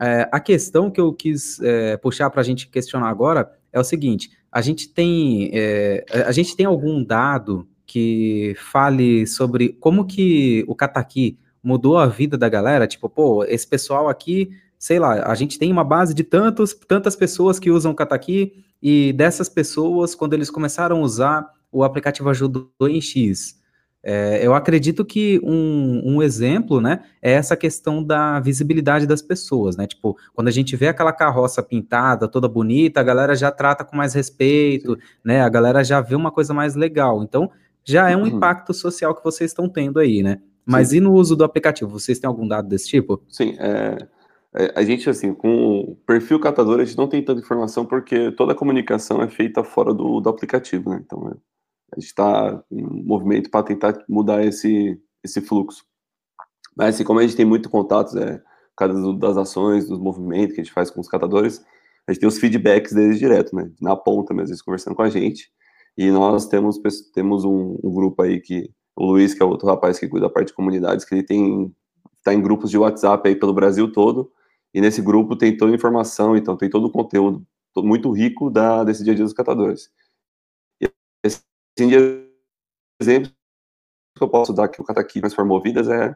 É, 0.00 0.28
a 0.32 0.40
questão 0.40 0.90
que 0.90 1.00
eu 1.00 1.12
quis 1.12 1.60
é, 1.60 1.96
puxar 1.98 2.30
para 2.30 2.40
a 2.40 2.44
gente 2.44 2.68
questionar 2.68 3.08
agora 3.08 3.52
é 3.72 3.78
o 3.78 3.84
seguinte: 3.84 4.30
a 4.50 4.60
gente 4.60 4.88
tem 4.88 5.50
é, 5.52 6.04
a 6.26 6.32
gente 6.32 6.56
tem 6.56 6.66
algum 6.66 7.04
dado 7.04 7.68
que 7.86 8.54
fale 8.56 9.26
sobre 9.26 9.70
como 9.80 10.06
que 10.06 10.64
o 10.66 10.74
Kataki 10.74 11.38
mudou 11.62 11.98
a 11.98 12.06
vida 12.06 12.38
da 12.38 12.48
galera? 12.48 12.86
Tipo, 12.86 13.08
pô, 13.08 13.44
esse 13.44 13.66
pessoal 13.66 14.08
aqui, 14.08 14.50
sei 14.80 14.98
lá, 14.98 15.30
a 15.30 15.34
gente 15.34 15.58
tem 15.58 15.70
uma 15.70 15.84
base 15.84 16.14
de 16.14 16.24
tantos, 16.24 16.72
tantas 16.72 17.14
pessoas 17.14 17.58
que 17.58 17.70
usam 17.70 17.92
o 17.92 17.94
Kataki 17.94 18.64
e 18.82 19.12
dessas 19.12 19.46
pessoas, 19.46 20.14
quando 20.14 20.32
eles 20.32 20.50
começaram 20.50 20.96
a 20.96 21.00
usar, 21.00 21.46
o 21.70 21.84
aplicativo 21.84 22.30
ajudou 22.30 22.72
em 22.88 22.98
X. 22.98 23.60
É, 24.02 24.40
eu 24.42 24.54
acredito 24.54 25.04
que 25.04 25.38
um, 25.44 26.14
um, 26.14 26.22
exemplo, 26.22 26.80
né, 26.80 27.04
é 27.20 27.32
essa 27.32 27.54
questão 27.54 28.02
da 28.02 28.40
visibilidade 28.40 29.06
das 29.06 29.20
pessoas, 29.20 29.76
né? 29.76 29.86
Tipo, 29.86 30.16
quando 30.34 30.48
a 30.48 30.50
gente 30.50 30.74
vê 30.74 30.88
aquela 30.88 31.12
carroça 31.12 31.62
pintada, 31.62 32.26
toda 32.26 32.48
bonita, 32.48 33.00
a 33.00 33.04
galera 33.04 33.34
já 33.34 33.50
trata 33.50 33.84
com 33.84 33.94
mais 33.94 34.14
respeito, 34.14 34.96
né? 35.22 35.42
A 35.42 35.48
galera 35.50 35.84
já 35.84 36.00
vê 36.00 36.14
uma 36.14 36.30
coisa 36.30 36.54
mais 36.54 36.74
legal. 36.74 37.22
Então, 37.22 37.50
já 37.84 38.08
é 38.08 38.16
um 38.16 38.20
uhum. 38.20 38.28
impacto 38.28 38.72
social 38.72 39.14
que 39.14 39.22
vocês 39.22 39.50
estão 39.50 39.68
tendo 39.68 39.98
aí, 39.98 40.22
né? 40.22 40.40
Mas 40.64 40.88
Sim. 40.88 40.96
e 40.96 41.00
no 41.00 41.12
uso 41.12 41.36
do 41.36 41.44
aplicativo? 41.44 41.90
Vocês 41.90 42.18
têm 42.18 42.28
algum 42.28 42.48
dado 42.48 42.66
desse 42.66 42.88
tipo? 42.88 43.22
Sim, 43.28 43.54
é, 43.58 43.98
a 44.52 44.82
gente, 44.82 45.08
assim, 45.08 45.32
com 45.32 45.80
o 45.80 45.96
perfil 46.06 46.40
catador, 46.40 46.80
a 46.80 46.84
gente 46.84 46.98
não 46.98 47.08
tem 47.08 47.24
tanta 47.24 47.40
informação 47.40 47.86
porque 47.86 48.32
toda 48.32 48.52
a 48.52 48.56
comunicação 48.56 49.22
é 49.22 49.28
feita 49.28 49.62
fora 49.62 49.94
do, 49.94 50.20
do 50.20 50.28
aplicativo, 50.28 50.90
né? 50.90 51.00
Então, 51.04 51.28
é, 51.28 51.36
a 51.92 52.00
gente 52.00 52.08
está 52.08 52.62
em 52.70 52.82
movimento 52.82 53.48
para 53.50 53.62
tentar 53.62 54.04
mudar 54.08 54.44
esse, 54.44 55.00
esse 55.22 55.40
fluxo. 55.40 55.84
Mas, 56.76 56.94
assim, 56.96 57.04
como 57.04 57.20
a 57.20 57.22
gente 57.22 57.36
tem 57.36 57.44
muito 57.44 57.70
contatos, 57.70 58.16
é, 58.16 58.42
causa 58.76 59.12
das 59.14 59.36
ações, 59.36 59.88
dos 59.88 59.98
movimentos 59.98 60.54
que 60.54 60.60
a 60.60 60.64
gente 60.64 60.72
faz 60.72 60.90
com 60.90 61.00
os 61.00 61.08
catadores, 61.08 61.64
a 62.06 62.12
gente 62.12 62.20
tem 62.20 62.28
os 62.28 62.38
feedbacks 62.38 62.92
deles 62.92 63.18
direto, 63.18 63.54
né? 63.54 63.70
Na 63.80 63.94
ponta 63.94 64.34
mesmo, 64.34 64.50
eles 64.50 64.62
conversando 64.62 64.96
com 64.96 65.02
a 65.02 65.10
gente. 65.10 65.50
E 65.96 66.10
nós 66.10 66.46
temos, 66.46 66.78
temos 67.12 67.44
um, 67.44 67.78
um 67.84 67.92
grupo 67.92 68.22
aí 68.22 68.40
que, 68.40 68.70
o 68.96 69.04
Luiz, 69.04 69.34
que 69.34 69.42
é 69.42 69.46
outro 69.46 69.68
rapaz 69.68 69.98
que 69.98 70.08
cuida 70.08 70.26
da 70.26 70.32
parte 70.32 70.48
de 70.48 70.54
comunidades, 70.54 71.04
que 71.04 71.14
ele 71.14 71.22
tem, 71.22 71.72
está 72.16 72.34
em 72.34 72.40
grupos 72.40 72.70
de 72.70 72.78
WhatsApp 72.78 73.28
aí 73.28 73.36
pelo 73.36 73.52
Brasil 73.52 73.92
todo, 73.92 74.32
e 74.72 74.80
nesse 74.80 75.02
grupo 75.02 75.36
tem 75.36 75.56
toda 75.56 75.72
a 75.72 75.74
informação, 75.74 76.36
então 76.36 76.56
tem 76.56 76.70
todo 76.70 76.86
o 76.86 76.90
conteúdo 76.90 77.44
muito 77.76 78.10
rico 78.10 78.50
da, 78.50 78.84
desse 78.84 79.02
dia 79.02 79.12
a 79.12 79.16
dia 79.16 79.24
dos 79.24 79.34
catadores. 79.34 79.90
E 80.80 80.90
esse 81.24 81.42
exemplo 83.00 83.32
que 84.16 84.22
eu 84.22 84.28
posso 84.28 84.52
dar 84.52 84.68
que 84.68 84.80
o 84.80 84.84
Cataqui 84.84 85.20
transformou 85.20 85.60
vidas 85.60 85.88
é 85.88 86.14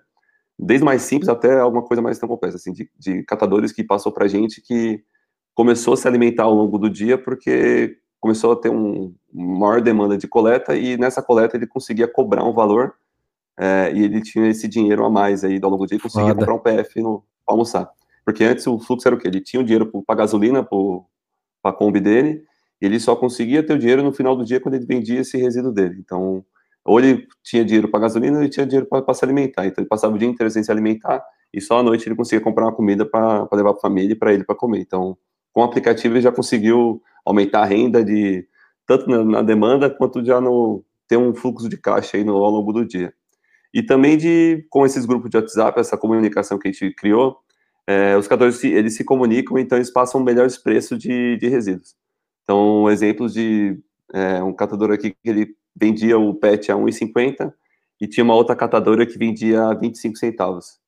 desde 0.58 0.84
mais 0.84 1.02
simples 1.02 1.28
até 1.28 1.58
alguma 1.58 1.82
coisa 1.82 2.02
mais 2.02 2.18
tão 2.18 2.28
complexa, 2.28 2.56
assim, 2.56 2.72
de, 2.72 2.90
de 2.98 3.22
catadores 3.24 3.72
que 3.72 3.82
passou 3.82 4.12
para 4.12 4.28
gente 4.28 4.60
que 4.60 5.02
começou 5.54 5.94
a 5.94 5.96
se 5.96 6.06
alimentar 6.06 6.44
ao 6.44 6.54
longo 6.54 6.78
do 6.78 6.90
dia 6.90 7.16
porque 7.16 7.98
começou 8.20 8.52
a 8.52 8.56
ter 8.56 8.70
um 8.70 9.14
maior 9.32 9.80
demanda 9.80 10.16
de 10.16 10.26
coleta 10.26 10.76
e 10.76 10.96
nessa 10.96 11.22
coleta 11.22 11.56
ele 11.56 11.66
conseguia 11.66 12.08
cobrar 12.08 12.44
um 12.44 12.52
valor 12.52 12.94
é, 13.58 13.92
e 13.94 14.02
ele 14.02 14.20
tinha 14.20 14.48
esse 14.48 14.66
dinheiro 14.66 15.04
a 15.04 15.10
mais 15.10 15.44
aí 15.44 15.60
ao 15.62 15.70
longo 15.70 15.84
do 15.84 15.88
dia 15.88 15.98
e 15.98 16.00
conseguia 16.00 16.28
Foda. 16.28 16.46
comprar 16.46 16.54
um 16.54 16.82
PF 16.82 17.00
no 17.00 17.24
almoçar. 17.46 17.90
Porque 18.24 18.44
antes 18.44 18.66
o 18.66 18.78
fluxo 18.78 19.06
era 19.06 19.14
o 19.14 19.18
quê? 19.18 19.28
Ele 19.28 19.40
tinha 19.40 19.60
o 19.60 19.64
dinheiro 19.64 19.90
para 20.06 20.16
gasolina, 20.16 20.62
para 20.64 21.70
a 21.70 21.72
Kombi 21.72 22.00
dele, 22.00 22.42
e 22.80 22.86
ele 22.86 22.98
só 22.98 23.14
conseguia 23.14 23.62
ter 23.62 23.74
o 23.74 23.78
dinheiro 23.78 24.02
no 24.02 24.12
final 24.12 24.36
do 24.36 24.44
dia 24.44 24.60
quando 24.60 24.74
ele 24.74 24.86
vendia 24.86 25.20
esse 25.20 25.36
resíduo 25.36 25.72
dele. 25.72 25.96
Então, 25.98 26.44
ou 26.84 27.00
ele 27.00 27.26
tinha 27.42 27.64
dinheiro 27.64 27.88
para 27.88 28.00
gasolina, 28.00 28.36
ou 28.36 28.42
ele 28.42 28.50
tinha 28.50 28.66
dinheiro 28.66 28.86
para 28.86 29.14
se 29.14 29.24
alimentar. 29.24 29.66
Então, 29.66 29.82
ele 29.82 29.88
passava 29.88 30.14
o 30.14 30.18
dia 30.18 30.28
inteiro 30.28 30.50
sem 30.50 30.62
se 30.62 30.70
alimentar, 30.70 31.22
e 31.52 31.60
só 31.60 31.78
à 31.78 31.82
noite 31.82 32.08
ele 32.08 32.16
conseguia 32.16 32.42
comprar 32.42 32.64
uma 32.64 32.74
comida 32.74 33.06
para 33.06 33.48
levar 33.52 33.72
para 33.72 33.78
a 33.78 33.80
família 33.80 34.12
e 34.12 34.16
para 34.16 34.32
ele 34.32 34.44
para 34.44 34.54
comer. 34.54 34.80
Então, 34.80 35.16
com 35.52 35.60
o 35.60 35.64
aplicativo 35.64 36.14
ele 36.14 36.20
já 36.20 36.32
conseguiu 36.32 37.00
aumentar 37.24 37.62
a 37.62 37.64
renda 37.64 38.04
de 38.04 38.46
tanto 38.86 39.08
na, 39.08 39.24
na 39.24 39.42
demanda 39.42 39.88
quanto 39.88 40.24
já 40.24 40.40
no 40.40 40.84
ter 41.08 41.16
um 41.16 41.34
fluxo 41.34 41.68
de 41.68 41.76
caixa 41.76 42.16
aí 42.16 42.24
no, 42.24 42.34
ao 42.34 42.50
longo 42.50 42.72
do 42.72 42.84
dia. 42.84 43.14
E 43.72 43.82
também 43.82 44.16
de 44.16 44.66
com 44.68 44.84
esses 44.84 45.06
grupos 45.06 45.30
de 45.30 45.36
WhatsApp, 45.36 45.80
essa 45.80 45.96
comunicação 45.96 46.58
que 46.58 46.68
a 46.68 46.72
gente 46.72 46.92
criou, 46.94 47.38
é, 47.86 48.16
os 48.16 48.26
catadores 48.26 48.62
eles 48.64 48.96
se 48.96 49.04
comunicam, 49.04 49.58
então 49.58 49.76
eles 49.76 49.90
passam 49.90 50.22
melhores 50.22 50.56
preços 50.56 50.98
de, 50.98 51.36
de 51.36 51.48
resíduos. 51.48 51.94
Então, 52.42 52.90
exemplos 52.90 53.32
de 53.32 53.78
é, 54.12 54.42
um 54.42 54.52
catador 54.52 54.90
aqui 54.90 55.10
que 55.10 55.28
ele 55.28 55.54
vendia 55.76 56.18
o 56.18 56.34
PET 56.34 56.70
a 56.70 56.76
1,50 56.76 57.52
e 58.00 58.06
tinha 58.06 58.24
uma 58.24 58.34
outra 58.34 58.56
catadora 58.56 59.06
que 59.06 59.18
vendia 59.18 59.64
a 59.64 59.74
25 59.74 60.16
centavos. 60.16 60.78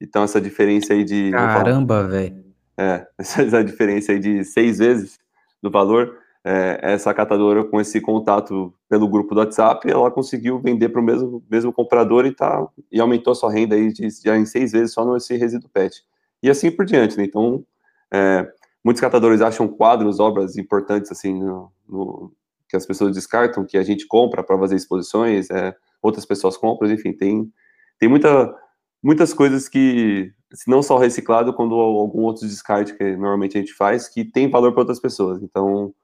Então, 0.00 0.22
essa 0.22 0.40
diferença 0.40 0.94
aí 0.94 1.04
de... 1.04 1.30
Caramba, 1.30 2.06
velho. 2.06 2.44
É, 2.78 3.06
essa 3.18 3.62
diferença 3.62 4.12
aí 4.12 4.18
de 4.18 4.44
seis 4.44 4.78
vezes 4.78 5.18
do 5.62 5.70
valor, 5.70 6.16
é, 6.42 6.80
essa 6.82 7.12
catadora 7.12 7.64
com 7.64 7.78
esse 7.78 8.00
contato 8.00 8.72
pelo 8.88 9.08
grupo 9.08 9.34
do 9.34 9.40
WhatsApp, 9.40 9.90
ela 9.90 10.10
conseguiu 10.10 10.58
vender 10.58 10.88
para 10.88 11.00
o 11.00 11.04
mesmo, 11.04 11.44
mesmo 11.50 11.70
comprador 11.70 12.24
e, 12.24 12.34
tá, 12.34 12.66
e 12.90 12.98
aumentou 12.98 13.32
a 13.32 13.36
sua 13.36 13.52
renda 13.52 13.74
aí 13.74 13.92
de, 13.92 14.08
já 14.24 14.38
em 14.38 14.46
seis 14.46 14.72
vezes 14.72 14.94
só 14.94 15.04
nesse 15.04 15.36
resíduo 15.36 15.68
PET 15.68 16.02
e 16.42 16.50
assim 16.50 16.70
por 16.70 16.84
diante. 16.84 17.16
Né? 17.16 17.24
Então, 17.24 17.64
é, 18.12 18.50
muitos 18.84 19.00
catadores 19.00 19.40
acham 19.40 19.68
quadros, 19.68 20.20
obras 20.20 20.56
importantes 20.56 21.10
assim 21.10 21.34
no, 21.34 21.72
no, 21.88 22.32
que 22.68 22.76
as 22.76 22.86
pessoas 22.86 23.14
descartam, 23.14 23.64
que 23.64 23.76
a 23.76 23.82
gente 23.82 24.06
compra 24.06 24.42
para 24.42 24.58
fazer 24.58 24.76
exposições, 24.76 25.50
é, 25.50 25.74
outras 26.02 26.24
pessoas 26.24 26.56
compram, 26.56 26.90
enfim, 26.90 27.12
tem, 27.12 27.52
tem 27.98 28.08
muita 28.08 28.54
muitas 29.02 29.32
coisas 29.32 29.68
que, 29.68 30.32
se 30.52 30.68
não 30.70 30.82
só 30.82 30.98
reciclado, 30.98 31.54
quando 31.54 31.74
algum 31.74 32.22
outro 32.22 32.46
descarte 32.46 32.94
que 32.96 33.16
normalmente 33.16 33.56
a 33.56 33.60
gente 33.60 33.72
faz, 33.72 34.08
que 34.08 34.24
tem 34.24 34.50
valor 34.50 34.72
para 34.72 34.82
outras 34.82 35.00
pessoas. 35.00 35.42
Então, 35.42 35.94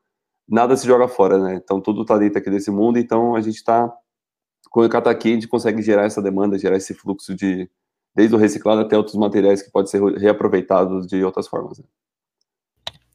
nada 0.49 0.77
se 0.77 0.87
joga 0.87 1.09
fora, 1.09 1.39
né? 1.39 1.61
Então, 1.63 1.81
tudo 1.81 2.03
está 2.03 2.19
dentro 2.19 2.39
aqui 2.39 2.51
desse 2.51 2.71
mundo, 2.71 2.99
então 2.99 3.35
a 3.35 3.41
gente 3.41 3.57
está, 3.57 3.93
com 4.71 4.81
o 4.83 4.89
Kataki, 4.89 5.31
a 5.31 5.35
gente 5.35 5.49
consegue 5.49 5.83
gerar 5.83 6.05
essa 6.05 6.23
demanda, 6.23 6.59
gerar 6.59 6.77
esse 6.77 6.95
fluxo 6.95 7.35
de, 7.35 7.69
desde 8.17 8.35
o 8.35 8.39
reciclado 8.39 8.81
até 8.81 8.97
outros 8.97 9.15
materiais 9.15 9.63
que 9.63 9.71
podem 9.71 9.91
ser 9.91 10.03
reaproveitados 10.15 11.07
de 11.07 11.23
outras 11.23 11.47
formas. 11.47 11.79
Né? 11.79 11.85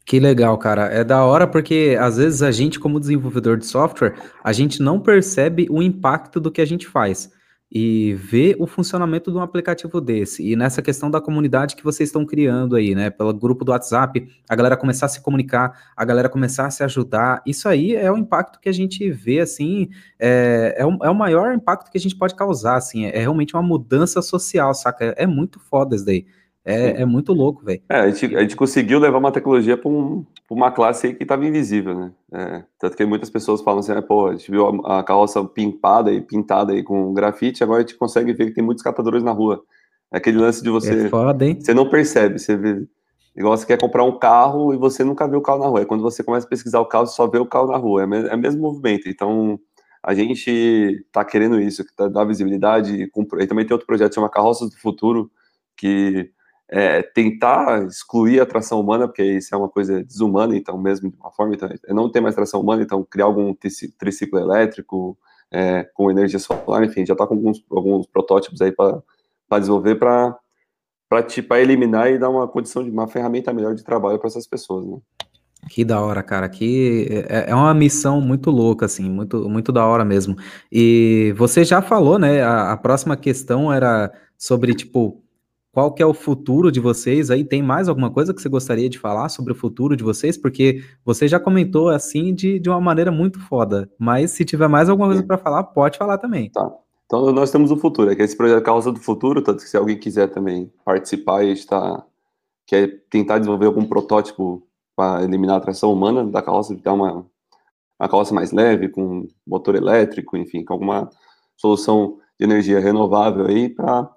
Que 0.05 0.20
legal, 0.20 0.58
cara. 0.58 0.84
É 0.86 1.03
da 1.03 1.25
hora 1.25 1.48
porque 1.48 1.98
às 2.00 2.17
vezes 2.17 2.43
a 2.43 2.51
gente, 2.51 2.79
como 2.79 3.00
desenvolvedor 3.00 3.58
de 3.58 3.65
software, 3.65 4.13
a 4.43 4.53
gente 4.53 4.81
não 4.81 5.00
percebe 5.00 5.67
o 5.70 5.81
impacto 5.81 6.39
do 6.39 6.51
que 6.51 6.62
a 6.62 6.65
gente 6.65 6.88
faz 6.88 7.31
e 7.71 8.13
ver 8.15 8.57
o 8.59 8.67
funcionamento 8.67 9.31
de 9.31 9.37
um 9.37 9.41
aplicativo 9.41 10.01
desse. 10.01 10.45
E 10.45 10.57
nessa 10.57 10.81
questão 10.81 11.09
da 11.09 11.21
comunidade 11.21 11.75
que 11.77 11.83
vocês 11.83 12.09
estão 12.09 12.25
criando 12.25 12.75
aí, 12.75 12.93
né? 12.93 13.09
Pelo 13.09 13.33
grupo 13.33 13.63
do 13.63 13.71
WhatsApp, 13.71 14.27
a 14.49 14.55
galera 14.55 14.75
começar 14.75 15.05
a 15.05 15.09
se 15.09 15.21
comunicar, 15.21 15.93
a 15.95 16.03
galera 16.03 16.27
começar 16.27 16.65
a 16.65 16.69
se 16.69 16.83
ajudar. 16.83 17.41
Isso 17.45 17.69
aí 17.69 17.95
é 17.95 18.11
o 18.11 18.17
impacto 18.17 18.59
que 18.59 18.67
a 18.67 18.73
gente 18.73 19.09
vê, 19.09 19.39
assim, 19.39 19.89
é, 20.19 20.75
é, 20.79 20.85
o, 20.85 20.97
é 21.01 21.09
o 21.09 21.15
maior 21.15 21.53
impacto 21.53 21.89
que 21.89 21.97
a 21.97 22.01
gente 22.01 22.15
pode 22.15 22.35
causar, 22.35 22.75
assim. 22.75 23.05
É, 23.05 23.17
é 23.17 23.19
realmente 23.21 23.55
uma 23.55 23.63
mudança 23.63 24.21
social, 24.21 24.73
saca? 24.73 25.05
É, 25.05 25.23
é 25.23 25.27
muito 25.27 25.57
foda 25.57 25.95
isso 25.95 26.05
daí. 26.05 26.25
É, 26.63 27.01
é 27.01 27.06
muito 27.06 27.34
louco, 27.34 27.65
velho. 27.65 27.82
É, 27.89 28.01
a 28.01 28.10
gente, 28.10 28.36
a 28.36 28.41
gente 28.41 28.56
conseguiu 28.56 29.00
levar 29.00 29.18
uma 29.18 29.32
tecnologia 29.32 29.75
para 29.75 29.89
um, 29.89 30.24
uma 30.50 30.72
classe 30.72 31.08
aí 31.08 31.13
que 31.15 31.24
estava 31.24 31.46
invisível, 31.46 31.96
né? 31.96 32.12
É, 32.32 32.63
tanto 32.77 32.96
que 32.96 33.06
muitas 33.06 33.30
pessoas 33.32 33.62
falam 33.62 33.80
assim, 33.80 33.94
ah, 33.94 34.01
pô, 34.01 34.27
a 34.27 34.34
gente 34.34 34.51
viu 34.51 34.68
a, 34.86 35.00
a, 35.00 35.03
carroça 35.03 35.44
pintada 35.44 36.12
e 36.12 36.22
pintada 36.22 36.74
aí 36.74 36.84
com 36.84 37.13
grafite, 37.13 37.63
agora 37.63 37.80
a 37.80 37.82
gente 37.82 37.98
consegue 37.98 38.32
ver 38.34 38.46
que 38.46 38.53
tem 38.53 38.63
muitos 38.63 38.84
catadores 38.84 39.24
na 39.24 39.32
rua. 39.32 39.63
É 40.12 40.18
aquele 40.18 40.38
lance 40.38 40.62
de 40.62 40.70
você. 40.70 41.06
É 41.06 41.10
foda, 41.10 41.46
hein? 41.46 41.58
Você 41.60 41.74
não 41.74 41.89
percebe, 41.89 42.38
você 42.38 42.56
vê. 42.56 42.86
Igual 43.36 43.58
você 43.58 43.65
quer 43.65 43.80
comprar 43.80 44.03
um 44.03 44.20
carro 44.20 44.74
e 44.74 44.77
você 44.77 45.03
nunca 45.03 45.27
vê 45.27 45.38
o 45.38 45.41
carro 45.41 45.60
na 45.60 45.68
rua. 45.68 45.82
É 45.82 45.86
quando 45.86 46.01
você 46.01 46.24
começa 46.24 46.46
a 46.46 46.50
pesquisar 46.50 46.80
o 46.82 46.86
carro, 46.86 47.08
você 47.08 47.15
só 47.15 47.27
vê 47.27 47.39
o 47.39 47.46
carro 47.46 47.72
na 47.72 47.77
rua. 47.77 48.03
É, 48.03 48.06
me, 48.06 48.27
é 48.27 48.36
o 48.36 48.38
mesmo 48.38 48.62
movimento. 48.62 49.08
Então, 49.08 49.58
a 50.03 50.13
gente 50.13 50.51
está 50.51 51.24
querendo 51.24 51.60
isso, 51.60 51.86
que 51.86 51.96
tá, 51.96 52.10
dá 52.10 52.25
visibilidade. 52.25 52.94
E 53.03 53.48
também 53.48 53.65
tem 53.65 53.74
outro 53.74 53.88
projeto 53.88 54.10
que 54.10 54.15
chama 54.15 54.30
Carroças 54.30 54.70
do 54.70 54.75
Futuro, 54.75 55.32
que 55.77 56.30
é, 56.71 57.01
tentar 57.01 57.85
excluir 57.85 58.39
a 58.39 58.45
tração 58.45 58.79
humana, 58.79 59.05
porque 59.05 59.23
isso 59.23 59.53
é 59.53 59.57
uma 59.57 59.67
coisa 59.67 60.01
desumana, 60.01 60.55
então, 60.55 60.77
mesmo 60.77 61.11
de 61.11 61.17
uma 61.17 61.29
forma, 61.29 61.53
então, 61.53 61.69
é 61.69 61.93
não 61.93 62.09
ter 62.09 62.21
mais 62.21 62.33
tração 62.33 62.61
humana, 62.61 62.81
então, 62.81 63.03
criar 63.03 63.25
algum 63.25 63.53
triciclo 63.53 64.39
elétrico 64.39 65.17
é, 65.51 65.83
com 65.93 66.09
energia 66.09 66.39
solar, 66.39 66.85
enfim, 66.85 67.05
já 67.05 67.13
está 67.13 67.27
com 67.27 67.33
alguns, 67.33 67.61
alguns 67.69 68.07
protótipos 68.07 68.61
aí 68.61 68.71
para 68.71 69.03
desenvolver 69.59 69.95
para 69.95 70.37
para 71.09 71.59
eliminar 71.59 72.09
e 72.09 72.17
dar 72.17 72.29
uma 72.29 72.47
condição 72.47 72.81
de 72.81 72.89
uma 72.89 73.05
ferramenta 73.05 73.51
melhor 73.51 73.75
de 73.75 73.83
trabalho 73.83 74.17
para 74.17 74.29
essas 74.29 74.47
pessoas, 74.47 74.87
né? 74.87 74.97
Que 75.69 75.83
da 75.83 75.99
hora, 75.99 76.23
cara. 76.23 76.47
Que 76.47 77.25
é, 77.27 77.49
é 77.49 77.53
uma 77.53 77.73
missão 77.73 78.21
muito 78.21 78.49
louca, 78.49 78.85
assim, 78.85 79.09
muito, 79.09 79.49
muito 79.49 79.73
da 79.73 79.85
hora 79.85 80.05
mesmo. 80.05 80.37
E 80.71 81.33
você 81.37 81.65
já 81.65 81.81
falou, 81.81 82.17
né? 82.17 82.41
A, 82.41 82.71
a 82.71 82.77
próxima 82.77 83.17
questão 83.17 83.73
era 83.73 84.09
sobre, 84.37 84.73
tipo, 84.73 85.21
qual 85.71 85.93
que 85.93 86.03
é 86.03 86.05
o 86.05 86.13
futuro 86.13 86.71
de 86.71 86.79
vocês 86.79 87.31
aí? 87.31 87.43
Tem 87.43 87.63
mais 87.63 87.87
alguma 87.87 88.11
coisa 88.11 88.33
que 88.33 88.41
você 88.41 88.49
gostaria 88.49 88.89
de 88.89 88.99
falar 88.99 89.29
sobre 89.29 89.53
o 89.53 89.55
futuro 89.55 89.95
de 89.95 90.03
vocês? 90.03 90.37
Porque 90.37 90.83
você 91.05 91.27
já 91.27 91.39
comentou 91.39 91.89
assim 91.89 92.33
de, 92.33 92.59
de 92.59 92.69
uma 92.69 92.81
maneira 92.81 93.11
muito 93.11 93.39
foda, 93.39 93.89
mas 93.97 94.31
se 94.31 94.43
tiver 94.43 94.67
mais 94.67 94.89
alguma 94.89 95.07
coisa 95.07 95.23
para 95.23 95.37
falar, 95.37 95.63
pode 95.63 95.97
falar 95.97 96.17
também. 96.17 96.49
Tá. 96.49 96.71
Então 97.05 97.31
nós 97.31 97.51
temos 97.51 97.71
o 97.71 97.77
futuro, 97.77 98.12
é 98.12 98.15
que 98.15 98.21
esse 98.21 98.36
projeto 98.36 98.63
Causa 98.63 98.91
do 98.91 98.99
Futuro, 98.99 99.41
tanto 99.41 99.63
que 99.63 99.69
se 99.69 99.75
alguém 99.75 99.97
quiser 99.97 100.27
também 100.27 100.71
participar 100.86 101.43
e 101.43 101.51
está 101.51 102.05
quer 102.65 103.01
tentar 103.10 103.38
desenvolver 103.38 103.65
algum 103.65 103.86
protótipo 103.86 104.65
para 104.95 105.23
eliminar 105.23 105.57
a 105.57 105.60
tração 105.60 105.91
humana 105.91 106.25
da 106.25 106.41
carroça, 106.41 106.73
dar 106.75 106.93
uma, 106.93 107.25
uma 107.99 108.10
carroça 108.10 108.34
mais 108.34 108.53
leve, 108.53 108.88
com 108.88 109.27
motor 109.45 109.75
elétrico, 109.75 110.38
enfim, 110.38 110.63
com 110.63 110.71
alguma 110.71 111.10
solução 111.57 112.17
de 112.39 112.45
energia 112.45 112.79
renovável 112.79 113.45
aí 113.45 113.67
para 113.67 114.10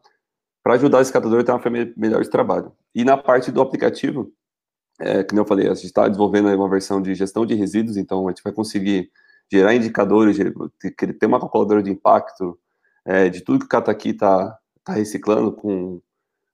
para 0.64 0.74
ajudar 0.74 1.03
esse 1.03 1.12
catador 1.12 1.40
a 1.40 1.44
ter 1.44 1.53
uma 1.53 1.61
melhor 1.94 2.22
de 2.22 2.31
trabalho. 2.31 2.72
E 2.94 3.05
na 3.05 3.18
parte 3.18 3.53
do 3.53 3.61
aplicativo, 3.61 4.33
é, 4.98 5.22
como 5.22 5.38
eu 5.38 5.44
falei, 5.44 5.68
a 5.68 5.74
gente 5.74 5.85
está 5.85 6.09
desenvolvendo 6.09 6.48
uma 6.48 6.70
versão 6.70 7.03
de 7.03 7.14
gestão 7.14 7.44
de 7.44 7.55
resíduos, 7.55 7.98
então 7.98 8.27
a 8.27 8.31
gente 8.31 8.42
vai 8.42 8.50
conseguir 8.50 9.11
gerar 9.53 9.74
indicadores, 9.74 10.38
ter 10.38 11.27
uma 11.27 11.38
calculadora 11.38 11.83
de 11.83 11.90
impacto 11.90 12.59
é, 13.05 13.29
de 13.29 13.42
tudo 13.42 13.59
que 13.59 13.66
o 13.66 13.68
Cataqui 13.68 14.11
está 14.11 14.59
tá 14.83 14.94
reciclando 14.94 15.53
com, 15.53 16.00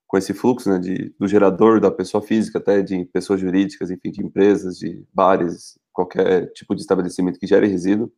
com 0.09 0.19
esse 0.19 0.35
fluxo 0.35 0.69
né, 0.69 0.81
de, 0.81 1.15
do 1.17 1.29
gerador, 1.29 1.81
da 1.81 1.91
pessoa 1.91 2.21
física, 2.21 2.59
até 2.59 2.83
de 2.83 3.05
pessoas 3.05 3.41
jurídicas, 3.41 3.93
enfim, 3.93 4.11
de 4.11 4.25
empresas, 4.25 4.77
de 4.77 5.07
bares, 5.15 5.79
qualquer 5.93 6.51
tipo 6.53 6.75
de 6.75 6.81
estabelecimento 6.81 7.39
que 7.39 7.47
gere 7.47 7.69
resíduo. 7.69 8.11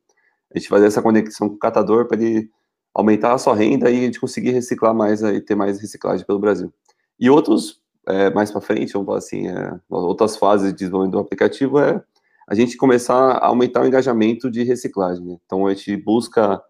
A 0.54 0.58
gente 0.58 0.70
fazer 0.70 0.86
essa 0.86 1.02
conexão 1.02 1.50
com 1.50 1.56
o 1.56 1.58
catador 1.58 2.08
para 2.08 2.22
ele 2.22 2.48
aumentar 2.94 3.34
a 3.34 3.38
sua 3.38 3.54
renda 3.54 3.90
e 3.90 3.98
a 3.98 4.00
gente 4.02 4.20
conseguir 4.20 4.50
reciclar 4.50 4.94
mais 4.94 5.22
e 5.22 5.40
ter 5.40 5.54
mais 5.54 5.80
reciclagem 5.80 6.26
pelo 6.26 6.38
Brasil. 6.38 6.72
E 7.18 7.30
outros, 7.30 7.80
é, 8.06 8.30
mais 8.30 8.50
para 8.50 8.60
frente, 8.60 8.92
vamos 8.92 9.06
falar 9.06 9.18
assim, 9.18 9.48
é, 9.48 9.80
outras 9.88 10.36
fases 10.36 10.72
de 10.72 10.78
desenvolvimento 10.78 11.12
do 11.12 11.20
aplicativo 11.20 11.78
é 11.78 12.02
a 12.48 12.54
gente 12.54 12.76
começar 12.76 13.14
a 13.14 13.46
aumentar 13.46 13.82
o 13.82 13.86
engajamento 13.86 14.50
de 14.50 14.62
reciclagem. 14.62 15.24
Né? 15.24 15.36
Então 15.46 15.66
a 15.66 15.74
gente 15.74 15.96
busca, 15.96 16.62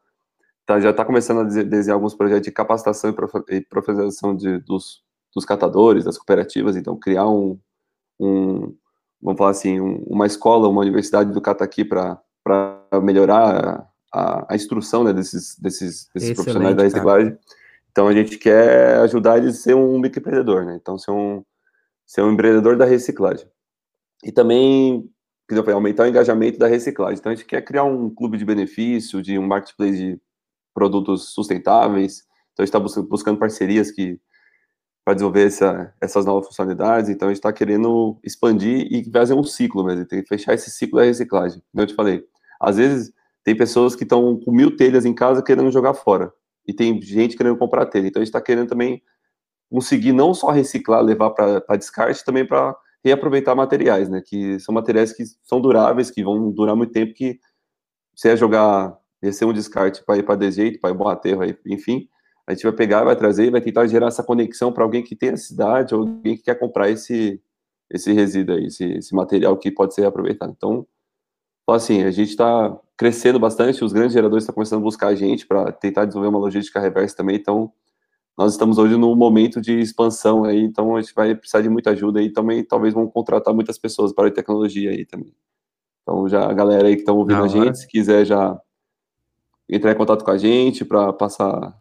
tá, 0.66 0.78
já 0.78 0.90
está 0.90 1.04
começando 1.04 1.40
a 1.40 1.44
desenhar 1.44 1.96
alguns 1.96 2.14
projetos 2.14 2.44
de 2.44 2.52
capacitação 2.52 3.10
e 3.50 3.60
profissionalização 3.62 4.36
de, 4.36 4.58
dos, 4.58 5.02
dos 5.34 5.44
catadores, 5.44 6.04
das 6.04 6.16
cooperativas, 6.16 6.76
então 6.76 6.96
criar 6.96 7.28
um, 7.28 7.58
um 8.20 8.74
vamos 9.20 9.38
falar 9.38 9.50
assim, 9.50 9.80
um, 9.80 10.02
uma 10.06 10.26
escola, 10.26 10.68
uma 10.68 10.80
universidade 10.80 11.32
do 11.32 11.40
Cataqui 11.40 11.84
para 11.84 12.20
melhorar 13.02 13.91
a, 14.12 14.52
a 14.52 14.56
instrução 14.56 15.02
né, 15.02 15.12
desses, 15.12 15.58
desses, 15.58 16.08
desses 16.14 16.34
profissionais 16.34 16.76
da 16.76 16.82
reciclagem. 16.82 17.36
Então 17.90 18.08
a 18.08 18.12
gente 18.12 18.38
quer 18.38 18.98
ajudar 19.00 19.38
eles 19.38 19.58
a 19.58 19.62
ser 19.62 19.74
um 19.74 19.98
microempreendedor, 19.98 20.64
né? 20.64 20.78
Então 20.80 20.98
ser 20.98 21.10
um, 21.10 21.44
ser 22.06 22.22
um 22.22 22.32
empreendedor 22.32 22.76
da 22.76 22.84
reciclagem. 22.84 23.46
E 24.24 24.30
também, 24.30 25.10
que 25.48 25.54
eu 25.54 25.62
falei, 25.62 25.74
aumentar 25.74 26.04
o 26.04 26.06
engajamento 26.06 26.58
da 26.58 26.66
reciclagem. 26.66 27.18
Então 27.18 27.32
a 27.32 27.34
gente 27.34 27.46
quer 27.46 27.62
criar 27.62 27.84
um 27.84 28.08
clube 28.08 28.38
de 28.38 28.44
benefício, 28.44 29.22
de 29.22 29.38
um 29.38 29.46
marketplace 29.46 29.96
de 29.96 30.20
produtos 30.74 31.34
sustentáveis. 31.34 32.24
Então 32.52 32.62
a 32.62 32.66
gente 32.66 32.74
está 32.74 33.02
buscando 33.02 33.38
parcerias 33.38 33.90
que 33.90 34.20
para 35.04 35.14
desenvolver 35.14 35.46
essa, 35.46 35.92
essas 36.00 36.24
novas 36.24 36.46
funcionalidades. 36.46 37.10
Então 37.10 37.28
a 37.28 37.30
gente 37.30 37.38
está 37.38 37.52
querendo 37.52 38.18
expandir 38.22 38.86
e 38.90 39.10
fazer 39.10 39.34
um 39.34 39.42
ciclo 39.42 39.84
mesmo, 39.84 40.06
tem 40.06 40.22
que 40.22 40.28
fechar 40.28 40.54
esse 40.54 40.70
ciclo 40.70 40.98
da 40.98 41.04
reciclagem. 41.04 41.62
Como 41.72 41.82
eu 41.82 41.86
te 41.86 41.94
falei, 41.94 42.24
às 42.60 42.76
vezes 42.76 43.12
tem 43.44 43.56
pessoas 43.56 43.94
que 43.94 44.04
estão 44.04 44.38
com 44.38 44.52
mil 44.52 44.76
telhas 44.76 45.04
em 45.04 45.14
casa 45.14 45.42
querendo 45.42 45.70
jogar 45.70 45.94
fora. 45.94 46.32
E 46.66 46.72
tem 46.72 47.00
gente 47.02 47.36
querendo 47.36 47.56
comprar 47.56 47.86
telha. 47.86 48.06
Então 48.06 48.20
a 48.20 48.24
gente 48.24 48.28
está 48.28 48.40
querendo 48.40 48.68
também 48.68 49.02
conseguir 49.70 50.12
não 50.12 50.32
só 50.34 50.50
reciclar, 50.50 51.02
levar 51.02 51.30
para 51.30 51.76
descarte, 51.76 52.24
também 52.24 52.46
para 52.46 52.76
reaproveitar 53.04 53.54
materiais, 53.54 54.08
né? 54.08 54.22
Que 54.24 54.60
são 54.60 54.74
materiais 54.74 55.12
que 55.12 55.24
são 55.42 55.60
duráveis, 55.60 56.10
que 56.10 56.22
vão 56.22 56.50
durar 56.50 56.76
muito 56.76 56.92
tempo, 56.92 57.14
que 57.14 57.38
você 58.14 58.28
ia 58.28 58.36
jogar, 58.36 58.96
ser 59.32 59.44
um 59.44 59.52
descarte 59.52 60.04
para 60.04 60.18
ir 60.18 60.22
para 60.22 60.36
dejeito, 60.36 60.78
para 60.80 60.90
ir 60.90 60.96
para 60.96 61.12
aterro, 61.12 61.42
enfim, 61.66 62.08
a 62.46 62.52
gente 62.52 62.64
vai 62.64 62.72
pegar, 62.72 63.04
vai 63.04 63.16
trazer, 63.16 63.50
vai 63.50 63.60
tentar 63.60 63.86
gerar 63.86 64.08
essa 64.08 64.22
conexão 64.22 64.72
para 64.72 64.84
alguém 64.84 65.02
que 65.02 65.16
tem 65.16 65.30
a 65.30 65.36
cidade, 65.36 65.94
ou 65.94 66.02
alguém 66.02 66.36
que 66.36 66.42
quer 66.42 66.58
comprar 66.58 66.90
esse, 66.90 67.40
esse 67.90 68.12
resíduo 68.12 68.56
aí, 68.56 68.66
esse, 68.66 68.84
esse 68.84 69.14
material 69.14 69.56
que 69.56 69.70
pode 69.70 69.94
ser 69.94 70.04
aproveitado. 70.04 70.52
Então, 70.56 70.86
assim, 71.68 72.02
a 72.02 72.10
gente 72.10 72.30
está 72.30 72.76
crescendo 72.96 73.38
bastante, 73.38 73.84
os 73.84 73.92
grandes 73.92 74.12
geradores 74.12 74.44
estão 74.44 74.54
começando 74.54 74.80
a 74.80 74.84
buscar 74.84 75.08
a 75.08 75.14
gente 75.14 75.46
para 75.46 75.70
tentar 75.72 76.04
desenvolver 76.04 76.28
uma 76.28 76.38
logística 76.38 76.80
reversa 76.80 77.16
também, 77.16 77.36
então 77.36 77.72
nós 78.36 78.52
estamos 78.52 78.78
hoje 78.78 78.96
num 78.96 79.14
momento 79.14 79.60
de 79.60 79.78
expansão 79.78 80.44
aí, 80.44 80.60
então 80.62 80.96
a 80.96 81.00
gente 81.00 81.14
vai 81.14 81.34
precisar 81.34 81.60
de 81.60 81.68
muita 81.68 81.90
ajuda 81.90 82.20
aí 82.20 82.30
também, 82.30 82.64
talvez 82.64 82.94
vão 82.94 83.06
contratar 83.06 83.54
muitas 83.54 83.78
pessoas 83.78 84.12
para 84.12 84.28
a 84.28 84.30
tecnologia 84.30 84.90
aí 84.90 85.04
também. 85.04 85.34
Então 86.02 86.28
já 86.28 86.48
a 86.48 86.52
galera 86.52 86.88
aí 86.88 86.94
que 86.94 87.02
estão 87.02 87.16
ouvindo 87.16 87.42
a 87.42 87.48
gente, 87.48 87.78
se 87.78 87.86
quiser 87.86 88.24
já 88.24 88.58
entrar 89.68 89.92
em 89.92 89.96
contato 89.96 90.24
com 90.24 90.30
a 90.30 90.38
gente 90.38 90.84
para 90.84 91.12
passar, 91.12 91.76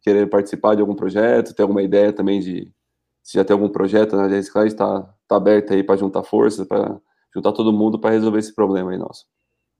querer 0.00 0.28
participar 0.28 0.74
de 0.74 0.80
algum 0.80 0.94
projeto, 0.94 1.54
ter 1.54 1.62
alguma 1.62 1.82
ideia 1.82 2.12
também 2.12 2.40
de, 2.40 2.72
se 3.22 3.34
já 3.34 3.44
tem 3.44 3.54
algum 3.54 3.68
projeto 3.68 4.16
na 4.16 4.28
né, 4.28 4.38
está 4.38 5.02
tá 5.26 5.36
aberto 5.36 5.72
aí 5.72 5.82
para 5.82 5.96
juntar 5.96 6.22
forças, 6.22 6.66
para 6.66 6.98
juntar 7.34 7.52
todo 7.52 7.72
mundo 7.72 7.98
para 7.98 8.10
resolver 8.10 8.38
esse 8.38 8.54
problema 8.54 8.90
aí 8.90 8.98
nosso. 8.98 9.24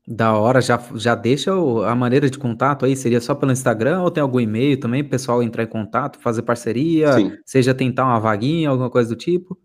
Da 0.06 0.38
hora, 0.38 0.60
já, 0.60 0.78
já 0.94 1.14
deixa 1.14 1.54
o, 1.54 1.82
a 1.82 1.94
maneira 1.94 2.30
de 2.30 2.38
contato 2.38 2.86
aí, 2.86 2.96
seria 2.96 3.20
só 3.20 3.34
pelo 3.34 3.52
Instagram 3.52 4.02
ou 4.02 4.10
tem 4.10 4.22
algum 4.22 4.40
e-mail 4.40 4.80
também, 4.80 5.04
pessoal 5.04 5.42
entrar 5.42 5.64
em 5.64 5.68
contato, 5.68 6.18
fazer 6.18 6.40
parceria, 6.42 7.12
Sim. 7.12 7.32
seja 7.44 7.74
tentar 7.74 8.06
uma 8.06 8.18
vaguinha, 8.18 8.70
alguma 8.70 8.88
coisa 8.88 9.10
do 9.10 9.16
tipo? 9.16 9.58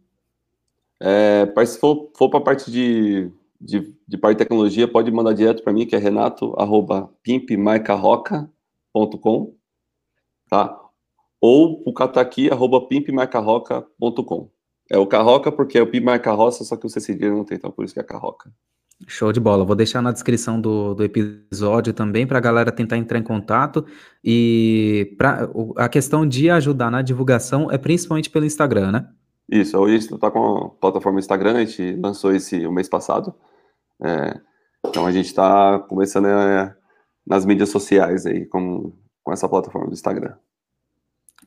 É, 1.00 1.48
se 1.66 1.80
for, 1.80 2.12
for 2.18 2.30
para 2.30 2.40
a 2.40 2.44
parte 2.44 2.70
de, 2.70 3.32
de, 3.60 3.96
de, 4.06 4.18
parte 4.18 4.38
de 4.38 4.44
tecnologia, 4.44 4.88
pode 4.88 5.10
mandar 5.12 5.34
direto 5.34 5.64
para 5.64 5.72
mim, 5.72 5.86
que 5.86 5.96
é 5.96 6.00
renato, 6.00 6.54
arroba 6.58 7.10
pimpmarcaroca.com, 7.24 9.56
tá? 10.50 10.84
ou 11.46 11.84
o 11.86 11.94
cataqui.pimpmarcarroca.com. 11.94 14.50
É 14.94 14.98
o 15.00 15.08
Carroca 15.08 15.52
porque 15.52 15.80
é 15.80 15.82
o 15.82 15.88
Pimp 15.88 16.06
Marca 16.06 16.32
Roça, 16.34 16.64
só 16.64 16.78
que 16.78 16.86
o 16.86 16.90
C 16.90 17.00
cedilha 17.00 17.32
não 17.32 17.44
tem, 17.44 17.58
então 17.58 17.72
por 17.72 17.84
isso 17.84 17.96
que 17.96 18.00
é 18.00 18.04
Carroca. 18.04 18.52
Show 19.08 19.34
de 19.34 19.40
bola. 19.40 19.66
Vou 19.66 19.76
deixar 19.76 20.04
na 20.04 20.12
descrição 20.12 20.62
do, 20.62 20.94
do 20.94 21.04
episódio 21.04 21.94
também 21.94 22.28
para 22.28 22.38
a 22.38 22.42
galera 22.42 22.72
tentar 22.72 22.96
entrar 22.98 23.18
em 23.18 23.24
contato. 23.24 23.88
E 24.24 25.16
pra, 25.18 25.50
a 25.78 25.90
questão 25.90 26.28
de 26.28 26.48
ajudar 26.48 26.92
na 26.92 27.02
divulgação 27.02 27.72
é 27.72 27.78
principalmente 27.80 28.30
pelo 28.30 28.46
Instagram, 28.46 28.92
né? 28.92 29.10
Isso, 29.50 29.76
hoje 29.80 29.96
a 29.96 30.00
gente 30.00 30.14
está 30.14 30.30
com 30.30 30.58
a 30.58 30.70
plataforma 30.70 31.18
Instagram, 31.18 31.56
a 31.56 31.66
gente 31.66 31.96
lançou 31.96 32.32
esse 32.32 32.64
o 32.68 32.72
mês 32.72 32.88
passado. 32.88 33.34
É, 34.00 34.40
então 34.86 35.08
a 35.08 35.12
gente 35.12 35.26
está 35.26 35.80
começando 35.80 36.28
é, 36.28 36.72
nas 37.26 37.48
mídias 37.48 37.70
sociais 37.70 38.28
aí 38.28 38.46
com, 38.46 38.94
com 39.24 39.34
essa 39.34 39.50
plataforma 39.50 39.88
do 39.88 39.94
Instagram. 39.94 40.36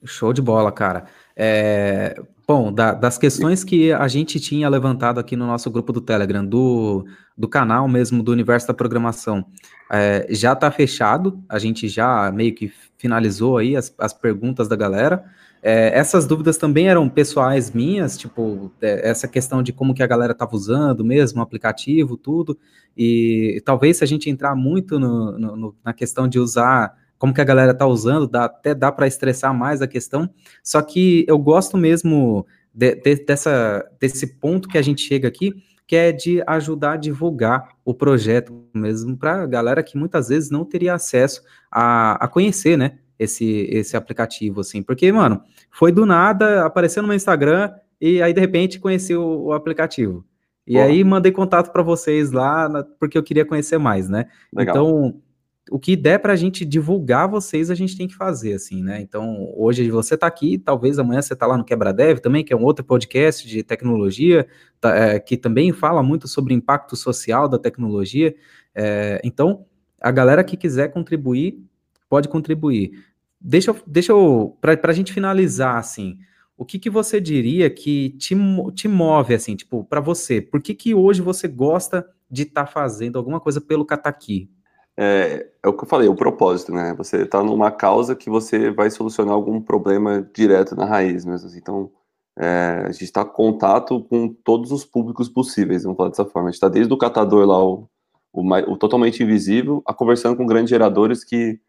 Show 0.05 0.33
de 0.33 0.43
bola, 0.43 0.73
cara. 0.73 1.07
É, 1.37 2.21
bom, 2.47 2.73
da, 2.73 2.93
das 2.95 3.19
questões 3.19 3.65
que 3.65 3.93
a 3.93 4.07
gente 4.07 4.39
tinha 4.39 4.69
levantado 4.69 5.19
aqui 5.19 5.35
no 5.35 5.47
nosso 5.47 5.71
grupo 5.71 5.93
do 5.93 6.01
Telegram, 6.01 6.45
do, 6.45 7.05
do 7.37 7.49
canal 7.49 7.89
mesmo 7.89 8.23
do 8.23 8.31
Universo 8.31 8.69
da 8.69 8.75
Programação, 8.75 9.45
é, 9.91 10.27
já 10.31 10.53
está 10.53 10.71
fechado, 10.71 11.43
a 11.49 11.59
gente 11.59 11.89
já 11.89 12.31
meio 12.31 12.55
que 12.55 12.73
finalizou 12.97 13.59
aí 13.59 13.77
as, 13.77 13.93
as 13.99 14.13
perguntas 14.13 14.69
da 14.69 14.77
galera. 14.77 15.25
É, 15.63 15.99
essas 15.99 16.27
dúvidas 16.27 16.57
também 16.57 16.89
eram 16.89 17.09
pessoais 17.09 17.73
minhas, 17.73 18.17
tipo, 18.17 18.71
é, 18.81 19.09
essa 19.09 19.27
questão 19.27 19.63
de 19.63 19.73
como 19.73 19.95
que 19.95 20.03
a 20.03 20.07
galera 20.07 20.33
estava 20.33 20.55
usando 20.55 21.05
mesmo, 21.05 21.41
o 21.41 21.43
aplicativo, 21.43 22.17
tudo, 22.17 22.57
e 22.97 23.61
talvez 23.65 23.97
se 23.97 24.05
a 24.05 24.07
gente 24.07 24.31
entrar 24.31 24.55
muito 24.55 25.01
no, 25.01 25.39
no, 25.39 25.75
na 25.85 25.93
questão 25.93 26.29
de 26.29 26.39
usar 26.39 26.95
como 27.19 27.33
que 27.33 27.41
a 27.41 27.45
galera 27.45 27.75
tá 27.75 27.87
usando, 27.87 28.27
dá, 28.27 28.45
até 28.45 28.75
dá 28.75 28.93
para 28.93 29.07
estressar 29.07 29.55
mais 29.55 29.81
a 29.81 29.87
questão. 29.87 30.29
Só 30.63 30.83
que 30.83 31.25
eu 31.29 31.39
gosto 31.39 31.77
mesmo 31.77 32.47
de, 32.75 32.95
de, 32.95 33.17
dessa, 33.25 33.89
desse 34.01 34.39
ponto 34.39 34.69
que 34.69 34.79
a 34.79 34.83
gente 34.83 35.01
chega 35.01 35.27
aqui, 35.27 35.55
que 35.87 35.97
é 35.97 36.13
de 36.13 36.43
ajudar 36.47 36.93
a 36.93 36.97
divulgar 36.97 37.69
o 37.85 37.95
projeto 37.95 38.53
mesmo 38.75 39.17
para 39.17 39.43
a 39.43 39.47
galera 39.47 39.83
que 39.83 39.97
muitas 39.97 40.29
vezes 40.29 40.51
não 40.51 40.65
teria 40.65 40.95
acesso 40.95 41.43
a, 41.71 42.25
a 42.25 42.29
conhecer, 42.29 42.77
né? 42.77 42.99
Esse, 43.19 43.67
esse 43.71 43.97
aplicativo, 43.97 44.61
assim, 44.61 44.83
porque, 44.83 45.11
mano, 45.11 45.41
foi 45.71 45.91
do 45.91 46.05
nada, 46.05 46.67
apareceu 46.67 47.03
no 47.03 47.09
meu 47.09 47.17
Instagram 47.17 47.73
e 47.99 48.21
aí 48.21 48.35
de 48.35 48.41
repente 48.41 48.79
conheci 48.79 49.17
o, 49.17 49.45
o 49.45 49.53
aplicativo. 49.55 50.23
E 50.67 50.79
aí 50.79 51.05
mandei 51.05 51.31
contato 51.31 51.73
para 51.73 51.83
vocês 51.83 52.33
lá, 52.33 52.85
porque 52.99 53.17
eu 53.17 53.23
queria 53.23 53.45
conhecer 53.45 53.79
mais, 53.79 54.09
né? 54.09 54.27
Legal. 54.53 54.75
Então, 54.75 55.23
o 55.71 55.79
que 55.79 55.97
der 55.97 56.19
para 56.19 56.33
a 56.33 56.37
gente 56.37 56.65
divulgar 56.65 57.29
vocês, 57.29 57.71
a 57.71 57.75
gente 57.75 57.97
tem 57.97 58.07
que 58.07 58.15
fazer, 58.15 58.53
assim, 58.53 58.83
né? 58.83 59.01
Então, 59.01 59.53
hoje 59.57 59.91
você 59.91 60.15
está 60.15 60.27
aqui, 60.27 60.59
talvez 60.59 60.99
amanhã 60.99 61.21
você 61.21 61.33
está 61.33 61.47
lá 61.47 61.57
no 61.57 61.65
Quebra 61.65 61.93
Dev 61.93 62.19
também, 62.19 62.45
que 62.45 62.53
é 62.53 62.57
um 62.57 62.63
outro 62.63 62.85
podcast 62.85 63.47
de 63.47 63.63
tecnologia, 63.63 64.47
tá, 64.81 64.95
é, 64.95 65.19
que 65.19 65.37
também 65.37 65.73
fala 65.73 66.03
muito 66.03 66.29
sobre 66.29 66.55
impacto 66.55 66.95
social 66.95 67.49
da 67.49 67.59
tecnologia. 67.59 68.35
É, 68.75 69.21
então, 69.25 69.67
a 70.01 70.11
galera 70.13 70.45
que 70.45 70.57
quiser 70.57 70.93
contribuir, 70.93 71.61
pode 72.09 72.29
contribuir. 72.29 73.05
Deixa 73.41 73.75
deixa 73.87 74.13
eu 74.13 74.57
para 74.61 74.79
a 74.85 74.95
gente 74.95 75.13
finalizar, 75.13 75.77
assim, 75.77 76.17
o 76.57 76.65
que, 76.65 76.79
que 76.79 76.89
você 76.89 77.21
diria 77.21 77.69
que 77.69 78.11
te, 78.11 78.35
te 78.75 78.89
move, 78.89 79.35
assim, 79.35 79.57
tipo, 79.57 79.85
para 79.85 80.01
você? 80.01 80.41
Por 80.41 80.63
que, 80.63 80.75
que 80.75 80.95
hoje 80.95 81.21
você 81.21 81.49
gosta 81.49 82.09
de 82.31 82.43
estar 82.43 82.65
tá 82.65 82.71
fazendo 82.71 83.19
alguma 83.19 83.41
coisa 83.41 83.61
pelo 83.61 83.85
Kataki? 83.85 84.49
É, 84.97 85.47
é, 85.63 85.69
o 85.69 85.75
que 85.75 85.85
eu 85.85 85.89
falei, 85.89 86.09
o 86.09 86.15
propósito, 86.15 86.73
né? 86.73 86.95
Você 86.95 87.23
está 87.23 87.43
numa 87.43 87.71
causa 87.71 88.17
que 88.17 88.31
você 88.31 88.71
vai 88.71 88.91
solucionar 88.91 89.35
algum 89.35 89.61
problema 89.61 90.29
direto 90.35 90.75
na 90.75 90.87
raiz 90.87 91.25
mesmo. 91.25 91.47
Assim. 91.47 91.59
Então, 91.59 91.91
é, 92.39 92.85
a 92.87 92.93
gente 92.93 93.05
está 93.05 93.23
em 93.23 93.27
contato 93.27 94.03
com 94.05 94.29
todos 94.29 94.73
os 94.73 94.85
públicos 94.85 95.29
possíveis, 95.29 95.83
vamos 95.83 95.97
falar 95.97 96.11
dessa 96.11 96.25
forma. 96.25 96.49
A 96.49 96.51
gente 96.51 96.57
está 96.57 96.69
desde 96.69 96.93
o 96.93 96.99
catador 96.99 97.47
lá, 97.47 97.63
o, 97.63 97.89
o, 98.33 98.73
o, 98.73 98.77
totalmente 98.79 99.23
invisível, 99.23 99.83
a 99.87 99.93
conversando 99.95 100.37
com 100.37 100.47
grandes 100.47 100.71
geradores 100.71 101.25
que, 101.25 101.61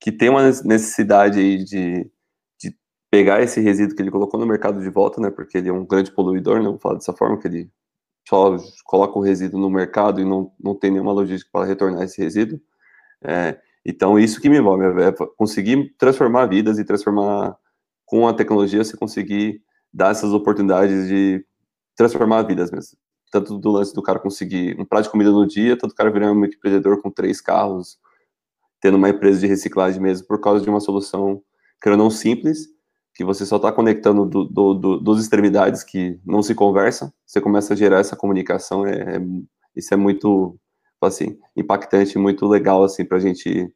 que 0.00 0.12
tem 0.12 0.28
uma 0.28 0.42
necessidade 0.64 1.38
aí 1.38 1.64
de, 1.64 2.10
de 2.60 2.76
pegar 3.10 3.42
esse 3.42 3.60
resíduo 3.60 3.96
que 3.96 4.02
ele 4.02 4.10
colocou 4.10 4.38
no 4.38 4.46
mercado 4.46 4.80
de 4.80 4.90
volta, 4.90 5.20
né? 5.20 5.30
Porque 5.30 5.58
ele 5.58 5.68
é 5.70 5.72
um 5.72 5.86
grande 5.86 6.12
poluidor, 6.12 6.58
né? 6.58 6.66
Vamos 6.66 6.82
falar 6.82 6.96
dessa 6.96 7.12
forma, 7.14 7.38
que 7.38 7.48
ele 7.48 7.70
só 8.28 8.56
coloca 8.84 9.18
o 9.18 9.22
resíduo 9.22 9.60
no 9.60 9.70
mercado 9.70 10.20
e 10.20 10.24
não, 10.24 10.52
não 10.58 10.74
tem 10.74 10.90
nenhuma 10.90 11.12
logística 11.12 11.50
para 11.52 11.66
retornar 11.66 12.02
esse 12.02 12.20
resíduo. 12.20 12.60
É, 13.22 13.58
então, 13.84 14.18
isso 14.18 14.40
que 14.40 14.48
me 14.48 14.58
envolve, 14.58 14.84
é, 14.84 15.08
é 15.08 15.12
conseguir 15.36 15.94
transformar 15.96 16.46
vidas 16.46 16.78
e 16.78 16.84
transformar, 16.84 17.56
com 18.04 18.26
a 18.26 18.34
tecnologia, 18.34 18.82
você 18.82 18.96
conseguir 18.96 19.62
dar 19.92 20.10
essas 20.10 20.32
oportunidades 20.32 21.08
de 21.08 21.44
transformar 21.94 22.42
vidas 22.42 22.70
mesmo. 22.70 22.98
Tanto 23.30 23.58
do 23.58 23.70
lance 23.70 23.94
do 23.94 24.02
cara 24.02 24.18
conseguir 24.18 24.78
um 24.78 24.84
prato 24.84 25.04
de 25.04 25.10
comida 25.10 25.30
no 25.30 25.46
dia, 25.46 25.76
tanto 25.76 25.92
o 25.92 25.94
cara 25.94 26.10
virar 26.10 26.32
um 26.32 26.44
empreendedor 26.44 27.00
com 27.00 27.10
três 27.10 27.40
carros, 27.40 27.98
tendo 28.80 28.96
uma 28.96 29.08
empresa 29.08 29.40
de 29.40 29.46
reciclagem 29.46 30.00
mesmo, 30.00 30.26
por 30.26 30.40
causa 30.40 30.62
de 30.62 30.70
uma 30.70 30.80
solução, 30.80 31.42
que 31.80 31.88
era 31.88 31.96
não 31.96 32.10
simples, 32.10 32.68
que 33.16 33.24
você 33.24 33.46
só 33.46 33.56
está 33.56 33.72
conectando 33.72 34.26
do, 34.26 34.44
do, 34.44 34.74
do, 34.74 35.00
dos 35.00 35.20
extremidades 35.20 35.82
que 35.82 36.20
não 36.24 36.42
se 36.42 36.54
conversam, 36.54 37.10
você 37.24 37.40
começa 37.40 37.72
a 37.72 37.76
gerar 37.76 37.98
essa 37.98 38.14
comunicação, 38.14 38.86
é, 38.86 39.16
é 39.16 39.20
isso 39.74 39.92
é 39.94 39.96
muito, 39.96 40.58
assim, 41.00 41.38
impactante, 41.56 42.18
muito 42.18 42.46
legal, 42.46 42.84
assim, 42.84 43.04
para 43.04 43.16
a 43.16 43.20
gente 43.20 43.72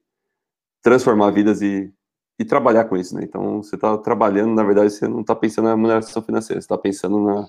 transformar 0.83 1.31
vidas 1.31 1.63
e, 1.63 1.91
e 2.39 2.45
trabalhar 2.45 2.85
com 2.85 2.97
isso, 2.97 3.15
né? 3.15 3.23
Então, 3.25 3.63
você 3.63 3.77
está 3.77 3.97
trabalhando, 3.97 4.55
na 4.55 4.63
verdade, 4.63 4.91
você 4.91 5.09
não 5.09 5.23
está 5.23 5.35
pensando 5.35 5.67
na 5.67 5.71
remuneração 5.71 6.23
financeira, 6.23 6.61
você 6.61 6.65
está 6.65 6.77
pensando 6.77 7.19
na, 7.25 7.49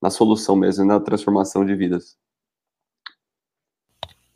na 0.00 0.10
solução 0.10 0.54
mesmo, 0.54 0.84
na 0.84 1.00
transformação 1.00 1.64
de 1.64 1.74
vidas. 1.74 2.16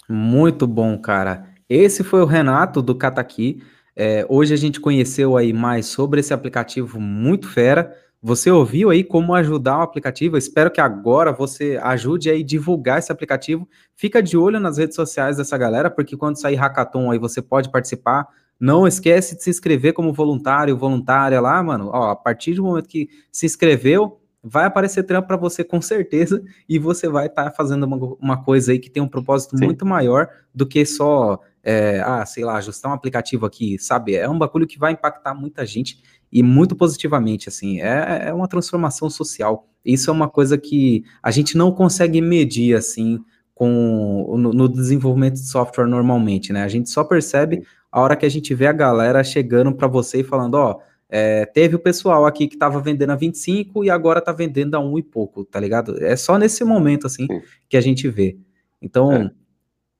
Muito 0.08 0.66
bom, 0.66 0.98
cara. 0.98 1.54
Esse 1.68 2.02
foi 2.02 2.20
o 2.22 2.26
Renato 2.26 2.82
do 2.82 2.94
Cataqui. 2.96 3.62
É, 3.96 4.26
hoje 4.28 4.52
a 4.52 4.56
gente 4.58 4.78
conheceu 4.78 5.38
aí 5.38 5.54
mais 5.54 5.86
sobre 5.86 6.20
esse 6.20 6.34
aplicativo 6.34 7.00
muito 7.00 7.48
fera. 7.48 7.96
Você 8.22 8.50
ouviu 8.50 8.90
aí 8.90 9.02
como 9.02 9.34
ajudar 9.34 9.78
o 9.78 9.82
aplicativo? 9.82 10.36
Eu 10.36 10.38
espero 10.38 10.70
que 10.70 10.80
agora 10.80 11.32
você 11.32 11.78
ajude 11.82 12.28
aí 12.28 12.42
a 12.42 12.44
divulgar 12.44 12.98
esse 12.98 13.10
aplicativo. 13.10 13.66
Fica 13.94 14.22
de 14.22 14.36
olho 14.36 14.60
nas 14.60 14.76
redes 14.76 14.96
sociais 14.96 15.38
dessa 15.38 15.56
galera, 15.56 15.90
porque 15.90 16.16
quando 16.16 16.38
sair 16.38 16.56
hackathon 16.56 17.10
aí 17.10 17.18
você 17.18 17.40
pode 17.40 17.70
participar. 17.70 18.28
Não 18.58 18.86
esquece 18.86 19.36
de 19.36 19.42
se 19.42 19.50
inscrever 19.50 19.92
como 19.92 20.12
voluntário, 20.12 20.76
voluntária 20.76 21.40
lá, 21.40 21.62
mano. 21.62 21.90
Ó, 21.92 22.10
a 22.10 22.16
partir 22.16 22.54
do 22.54 22.64
momento 22.64 22.88
que 22.88 23.08
se 23.30 23.46
inscreveu, 23.46 24.18
vai 24.42 24.64
aparecer 24.64 25.02
trampo 25.02 25.26
para 25.26 25.36
você 25.36 25.64
com 25.64 25.80
certeza 25.80 26.42
e 26.68 26.78
você 26.78 27.08
vai 27.08 27.26
estar 27.26 27.44
tá 27.44 27.50
fazendo 27.50 27.84
uma, 27.84 28.16
uma, 28.20 28.44
coisa 28.44 28.72
aí 28.72 28.78
que 28.78 28.88
tem 28.88 29.02
um 29.02 29.08
propósito 29.08 29.58
Sim. 29.58 29.64
muito 29.64 29.84
maior 29.84 30.28
do 30.54 30.64
que 30.64 30.86
só 30.86 31.40
é, 31.68 32.00
ah, 32.00 32.24
sei 32.24 32.44
lá, 32.44 32.58
ajustar 32.58 32.92
um 32.92 32.94
aplicativo 32.94 33.44
aqui, 33.44 33.76
sabe? 33.76 34.14
É 34.14 34.30
um 34.30 34.38
bagulho 34.38 34.68
que 34.68 34.78
vai 34.78 34.92
impactar 34.92 35.34
muita 35.34 35.66
gente 35.66 36.00
e 36.30 36.40
muito 36.40 36.76
positivamente, 36.76 37.48
assim. 37.48 37.80
É, 37.80 38.28
é 38.28 38.32
uma 38.32 38.46
transformação 38.46 39.10
social. 39.10 39.66
Isso 39.84 40.08
é 40.08 40.12
uma 40.12 40.28
coisa 40.28 40.56
que 40.56 41.02
a 41.20 41.32
gente 41.32 41.56
não 41.56 41.72
consegue 41.72 42.20
medir, 42.20 42.76
assim, 42.76 43.18
com 43.52 44.36
no, 44.38 44.52
no 44.52 44.68
desenvolvimento 44.68 45.34
de 45.34 45.48
software 45.48 45.88
normalmente, 45.88 46.52
né? 46.52 46.62
A 46.62 46.68
gente 46.68 46.88
só 46.88 47.02
percebe 47.02 47.64
a 47.90 48.00
hora 48.00 48.14
que 48.14 48.24
a 48.24 48.28
gente 48.28 48.54
vê 48.54 48.68
a 48.68 48.72
galera 48.72 49.24
chegando 49.24 49.74
para 49.74 49.88
você 49.88 50.20
e 50.20 50.24
falando, 50.24 50.54
ó, 50.54 50.78
é, 51.08 51.44
teve 51.46 51.74
o 51.74 51.80
pessoal 51.80 52.26
aqui 52.26 52.46
que 52.46 52.54
estava 52.54 52.80
vendendo 52.80 53.10
a 53.10 53.16
25 53.16 53.82
e 53.82 53.90
agora 53.90 54.20
está 54.20 54.30
vendendo 54.30 54.76
a 54.76 54.78
um 54.78 54.96
e 54.96 55.02
pouco, 55.02 55.44
tá 55.44 55.58
ligado? 55.58 56.00
É 56.00 56.14
só 56.14 56.38
nesse 56.38 56.62
momento, 56.62 57.08
assim, 57.08 57.26
que 57.68 57.76
a 57.76 57.80
gente 57.80 58.08
vê. 58.08 58.38
Então, 58.80 59.12
é. 59.12 59.30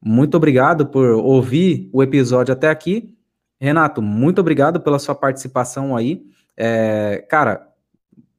Muito 0.08 0.36
obrigado 0.36 0.86
por 0.86 1.04
ouvir 1.10 1.90
o 1.92 2.00
episódio 2.00 2.52
até 2.52 2.70
aqui. 2.70 3.12
Renato, 3.60 4.00
muito 4.00 4.40
obrigado 4.40 4.78
pela 4.80 5.00
sua 5.00 5.16
participação 5.16 5.96
aí. 5.96 6.24
É, 6.56 7.26
cara, 7.28 7.66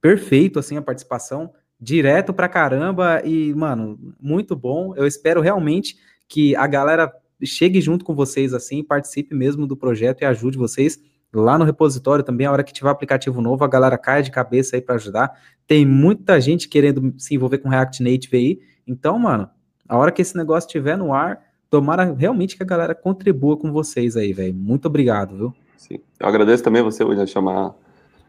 perfeito 0.00 0.58
assim 0.58 0.78
a 0.78 0.82
participação, 0.82 1.52
direto 1.78 2.32
pra 2.32 2.48
caramba 2.48 3.20
e, 3.22 3.52
mano, 3.52 3.98
muito 4.18 4.56
bom. 4.56 4.94
Eu 4.96 5.06
espero 5.06 5.42
realmente 5.42 5.98
que 6.26 6.56
a 6.56 6.66
galera 6.66 7.12
chegue 7.44 7.82
junto 7.82 8.02
com 8.02 8.14
vocês 8.14 8.54
assim, 8.54 8.82
participe 8.82 9.34
mesmo 9.34 9.66
do 9.66 9.76
projeto 9.76 10.22
e 10.22 10.24
ajude 10.24 10.56
vocês 10.56 10.98
lá 11.30 11.58
no 11.58 11.66
repositório 11.66 12.24
também, 12.24 12.46
a 12.46 12.52
hora 12.52 12.64
que 12.64 12.72
tiver 12.72 12.88
aplicativo 12.88 13.42
novo, 13.42 13.62
a 13.62 13.68
galera 13.68 13.98
cai 13.98 14.22
de 14.22 14.30
cabeça 14.30 14.74
aí 14.74 14.80
para 14.80 14.94
ajudar. 14.94 15.38
Tem 15.66 15.84
muita 15.84 16.40
gente 16.40 16.66
querendo 16.66 17.12
se 17.18 17.34
envolver 17.34 17.58
com 17.58 17.68
React 17.68 18.02
Native 18.02 18.36
aí. 18.38 18.60
Então, 18.86 19.18
mano, 19.18 19.50
a 19.86 19.98
hora 19.98 20.10
que 20.10 20.22
esse 20.22 20.34
negócio 20.34 20.66
estiver 20.66 20.96
no 20.96 21.12
ar, 21.12 21.46
tomara 21.70 22.04
realmente 22.12 22.56
que 22.56 22.62
a 22.62 22.66
galera 22.66 22.94
contribua 22.94 23.56
com 23.56 23.72
vocês 23.72 24.16
aí, 24.16 24.32
velho. 24.32 24.54
Muito 24.54 24.86
obrigado, 24.86 25.36
viu? 25.36 25.54
Sim. 25.76 26.00
Eu 26.18 26.28
agradeço 26.28 26.62
também 26.62 26.82
você, 26.82 27.04
William, 27.04 27.26
chamar 27.26 27.74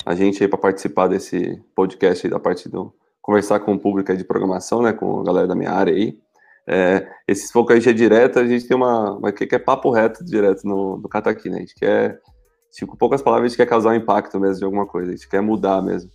a 0.06 0.16
gente 0.16 0.42
aí 0.42 0.50
para 0.50 0.58
participar 0.58 1.08
desse 1.08 1.62
podcast 1.76 2.26
aí 2.26 2.32
da 2.32 2.40
parte 2.40 2.70
do 2.70 2.94
conversar 3.22 3.60
com 3.60 3.74
o 3.74 3.80
público 3.80 4.12
aí 4.12 4.18
de 4.18 4.24
programação, 4.24 4.82
né, 4.82 4.92
com 4.94 5.20
a 5.20 5.24
galera 5.24 5.48
da 5.48 5.56
minha 5.56 5.72
área 5.72 5.94
aí. 5.94 6.18
É, 6.68 7.08
esse 7.28 7.52
foco 7.52 7.74
aí 7.74 7.82
já 7.82 7.92
é 7.92 7.94
direto, 7.94 8.40
a 8.40 8.46
gente 8.46 8.68
tem 8.68 8.78
uma, 8.78 9.14
uma 9.18 9.32
que 9.32 9.54
é 9.54 9.60
papo 9.60 9.92
reto 9.92 10.24
direto 10.24 10.68
no, 10.68 10.98
no 10.98 11.10
Cataqui, 11.10 11.50
né? 11.50 11.58
A 11.58 11.60
gente 11.62 11.76
quer 11.76 12.20
com 12.88 12.96
poucas 12.96 13.22
palavras, 13.22 13.46
a 13.46 13.50
gente 13.50 13.58
quer 13.58 13.66
causar 13.66 13.90
um 13.90 13.96
impacto 13.96 14.40
mesmo 14.40 14.60
de 14.60 14.66
alguma 14.66 14.86
coisa, 14.86 15.12
a 15.12 15.16
gente 15.16 15.28
quer 15.28 15.42
mudar 15.42 15.82
mesmo. 15.82 16.12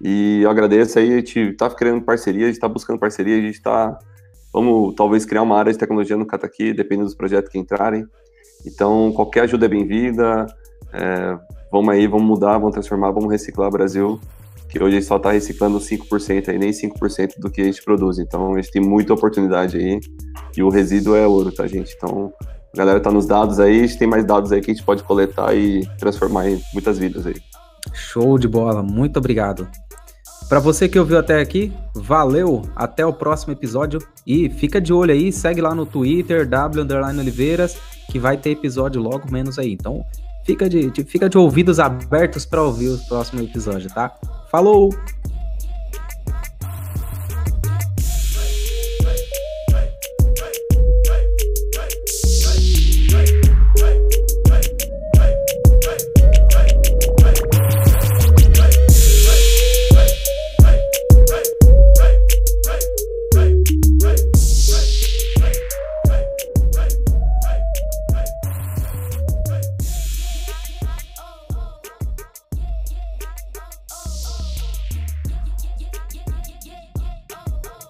E 0.00 0.42
eu 0.42 0.50
agradeço 0.50 0.98
aí, 0.98 1.12
a 1.12 1.16
gente 1.16 1.52
tá 1.54 1.68
criando 1.70 2.04
parceria, 2.04 2.46
a 2.46 2.48
gente 2.48 2.60
tá 2.60 2.68
buscando 2.68 2.98
parceria, 2.98 3.36
a 3.36 3.40
gente 3.40 3.60
tá. 3.60 3.98
Vamos 4.56 4.94
talvez 4.94 5.26
criar 5.26 5.42
uma 5.42 5.58
área 5.58 5.70
de 5.70 5.78
tecnologia 5.78 6.16
no 6.16 6.24
Cataqui, 6.24 6.72
dependendo 6.72 7.04
dos 7.04 7.14
projetos 7.14 7.52
que 7.52 7.58
entrarem. 7.58 8.06
Então, 8.64 9.12
qualquer 9.12 9.42
ajuda 9.42 9.66
é 9.66 9.68
bem-vinda. 9.68 10.46
É, 10.94 11.38
vamos 11.70 11.90
aí, 11.90 12.06
vamos 12.06 12.26
mudar, 12.26 12.56
vamos 12.56 12.72
transformar, 12.72 13.10
vamos 13.10 13.30
reciclar 13.30 13.68
o 13.68 13.70
Brasil, 13.70 14.18
que 14.70 14.82
hoje 14.82 15.02
só 15.02 15.18
está 15.18 15.32
reciclando 15.32 15.78
5% 15.78 16.48
aí, 16.48 16.58
nem 16.58 16.70
5% 16.70 17.38
do 17.38 17.50
que 17.50 17.60
a 17.60 17.64
gente 17.64 17.82
produz. 17.84 18.18
Então, 18.18 18.54
a 18.54 18.56
gente 18.56 18.72
tem 18.72 18.80
muita 18.80 19.12
oportunidade 19.12 19.76
aí. 19.76 20.00
E 20.56 20.62
o 20.62 20.70
resíduo 20.70 21.14
é 21.14 21.26
ouro, 21.26 21.52
tá, 21.52 21.66
gente? 21.66 21.94
Então, 21.94 22.32
a 22.72 22.78
galera 22.78 22.98
tá 22.98 23.10
nos 23.10 23.26
dados 23.26 23.60
aí, 23.60 23.80
a 23.80 23.86
gente 23.86 23.98
tem 23.98 24.08
mais 24.08 24.24
dados 24.24 24.52
aí 24.52 24.62
que 24.62 24.70
a 24.70 24.74
gente 24.74 24.86
pode 24.86 25.04
coletar 25.04 25.54
e 25.54 25.86
transformar 25.98 26.48
em 26.48 26.58
muitas 26.72 26.98
vidas 26.98 27.26
aí. 27.26 27.36
Show 27.92 28.38
de 28.38 28.48
bola, 28.48 28.82
muito 28.82 29.18
obrigado. 29.18 29.68
Para 30.48 30.60
você 30.60 30.88
que 30.88 30.98
ouviu 30.98 31.18
até 31.18 31.40
aqui, 31.40 31.72
valeu, 31.92 32.62
até 32.76 33.04
o 33.04 33.12
próximo 33.12 33.52
episódio 33.52 34.00
e 34.24 34.48
fica 34.48 34.80
de 34.80 34.92
olho 34.92 35.12
aí, 35.12 35.32
segue 35.32 35.60
lá 35.60 35.74
no 35.74 35.84
Twitter, 35.84 36.48
W 36.48 36.86
Oliveiras, 37.18 37.76
que 38.12 38.18
vai 38.20 38.36
ter 38.36 38.50
episódio 38.50 39.02
logo 39.02 39.30
menos 39.30 39.58
aí. 39.58 39.72
Então, 39.72 40.04
fica 40.44 40.68
de, 40.68 40.92
fica 41.04 41.28
de 41.28 41.36
ouvidos 41.36 41.80
abertos 41.80 42.46
para 42.46 42.62
ouvir 42.62 42.90
o 42.90 42.98
próximo 43.08 43.42
episódio, 43.42 43.92
tá? 43.92 44.14
Falou! 44.48 44.90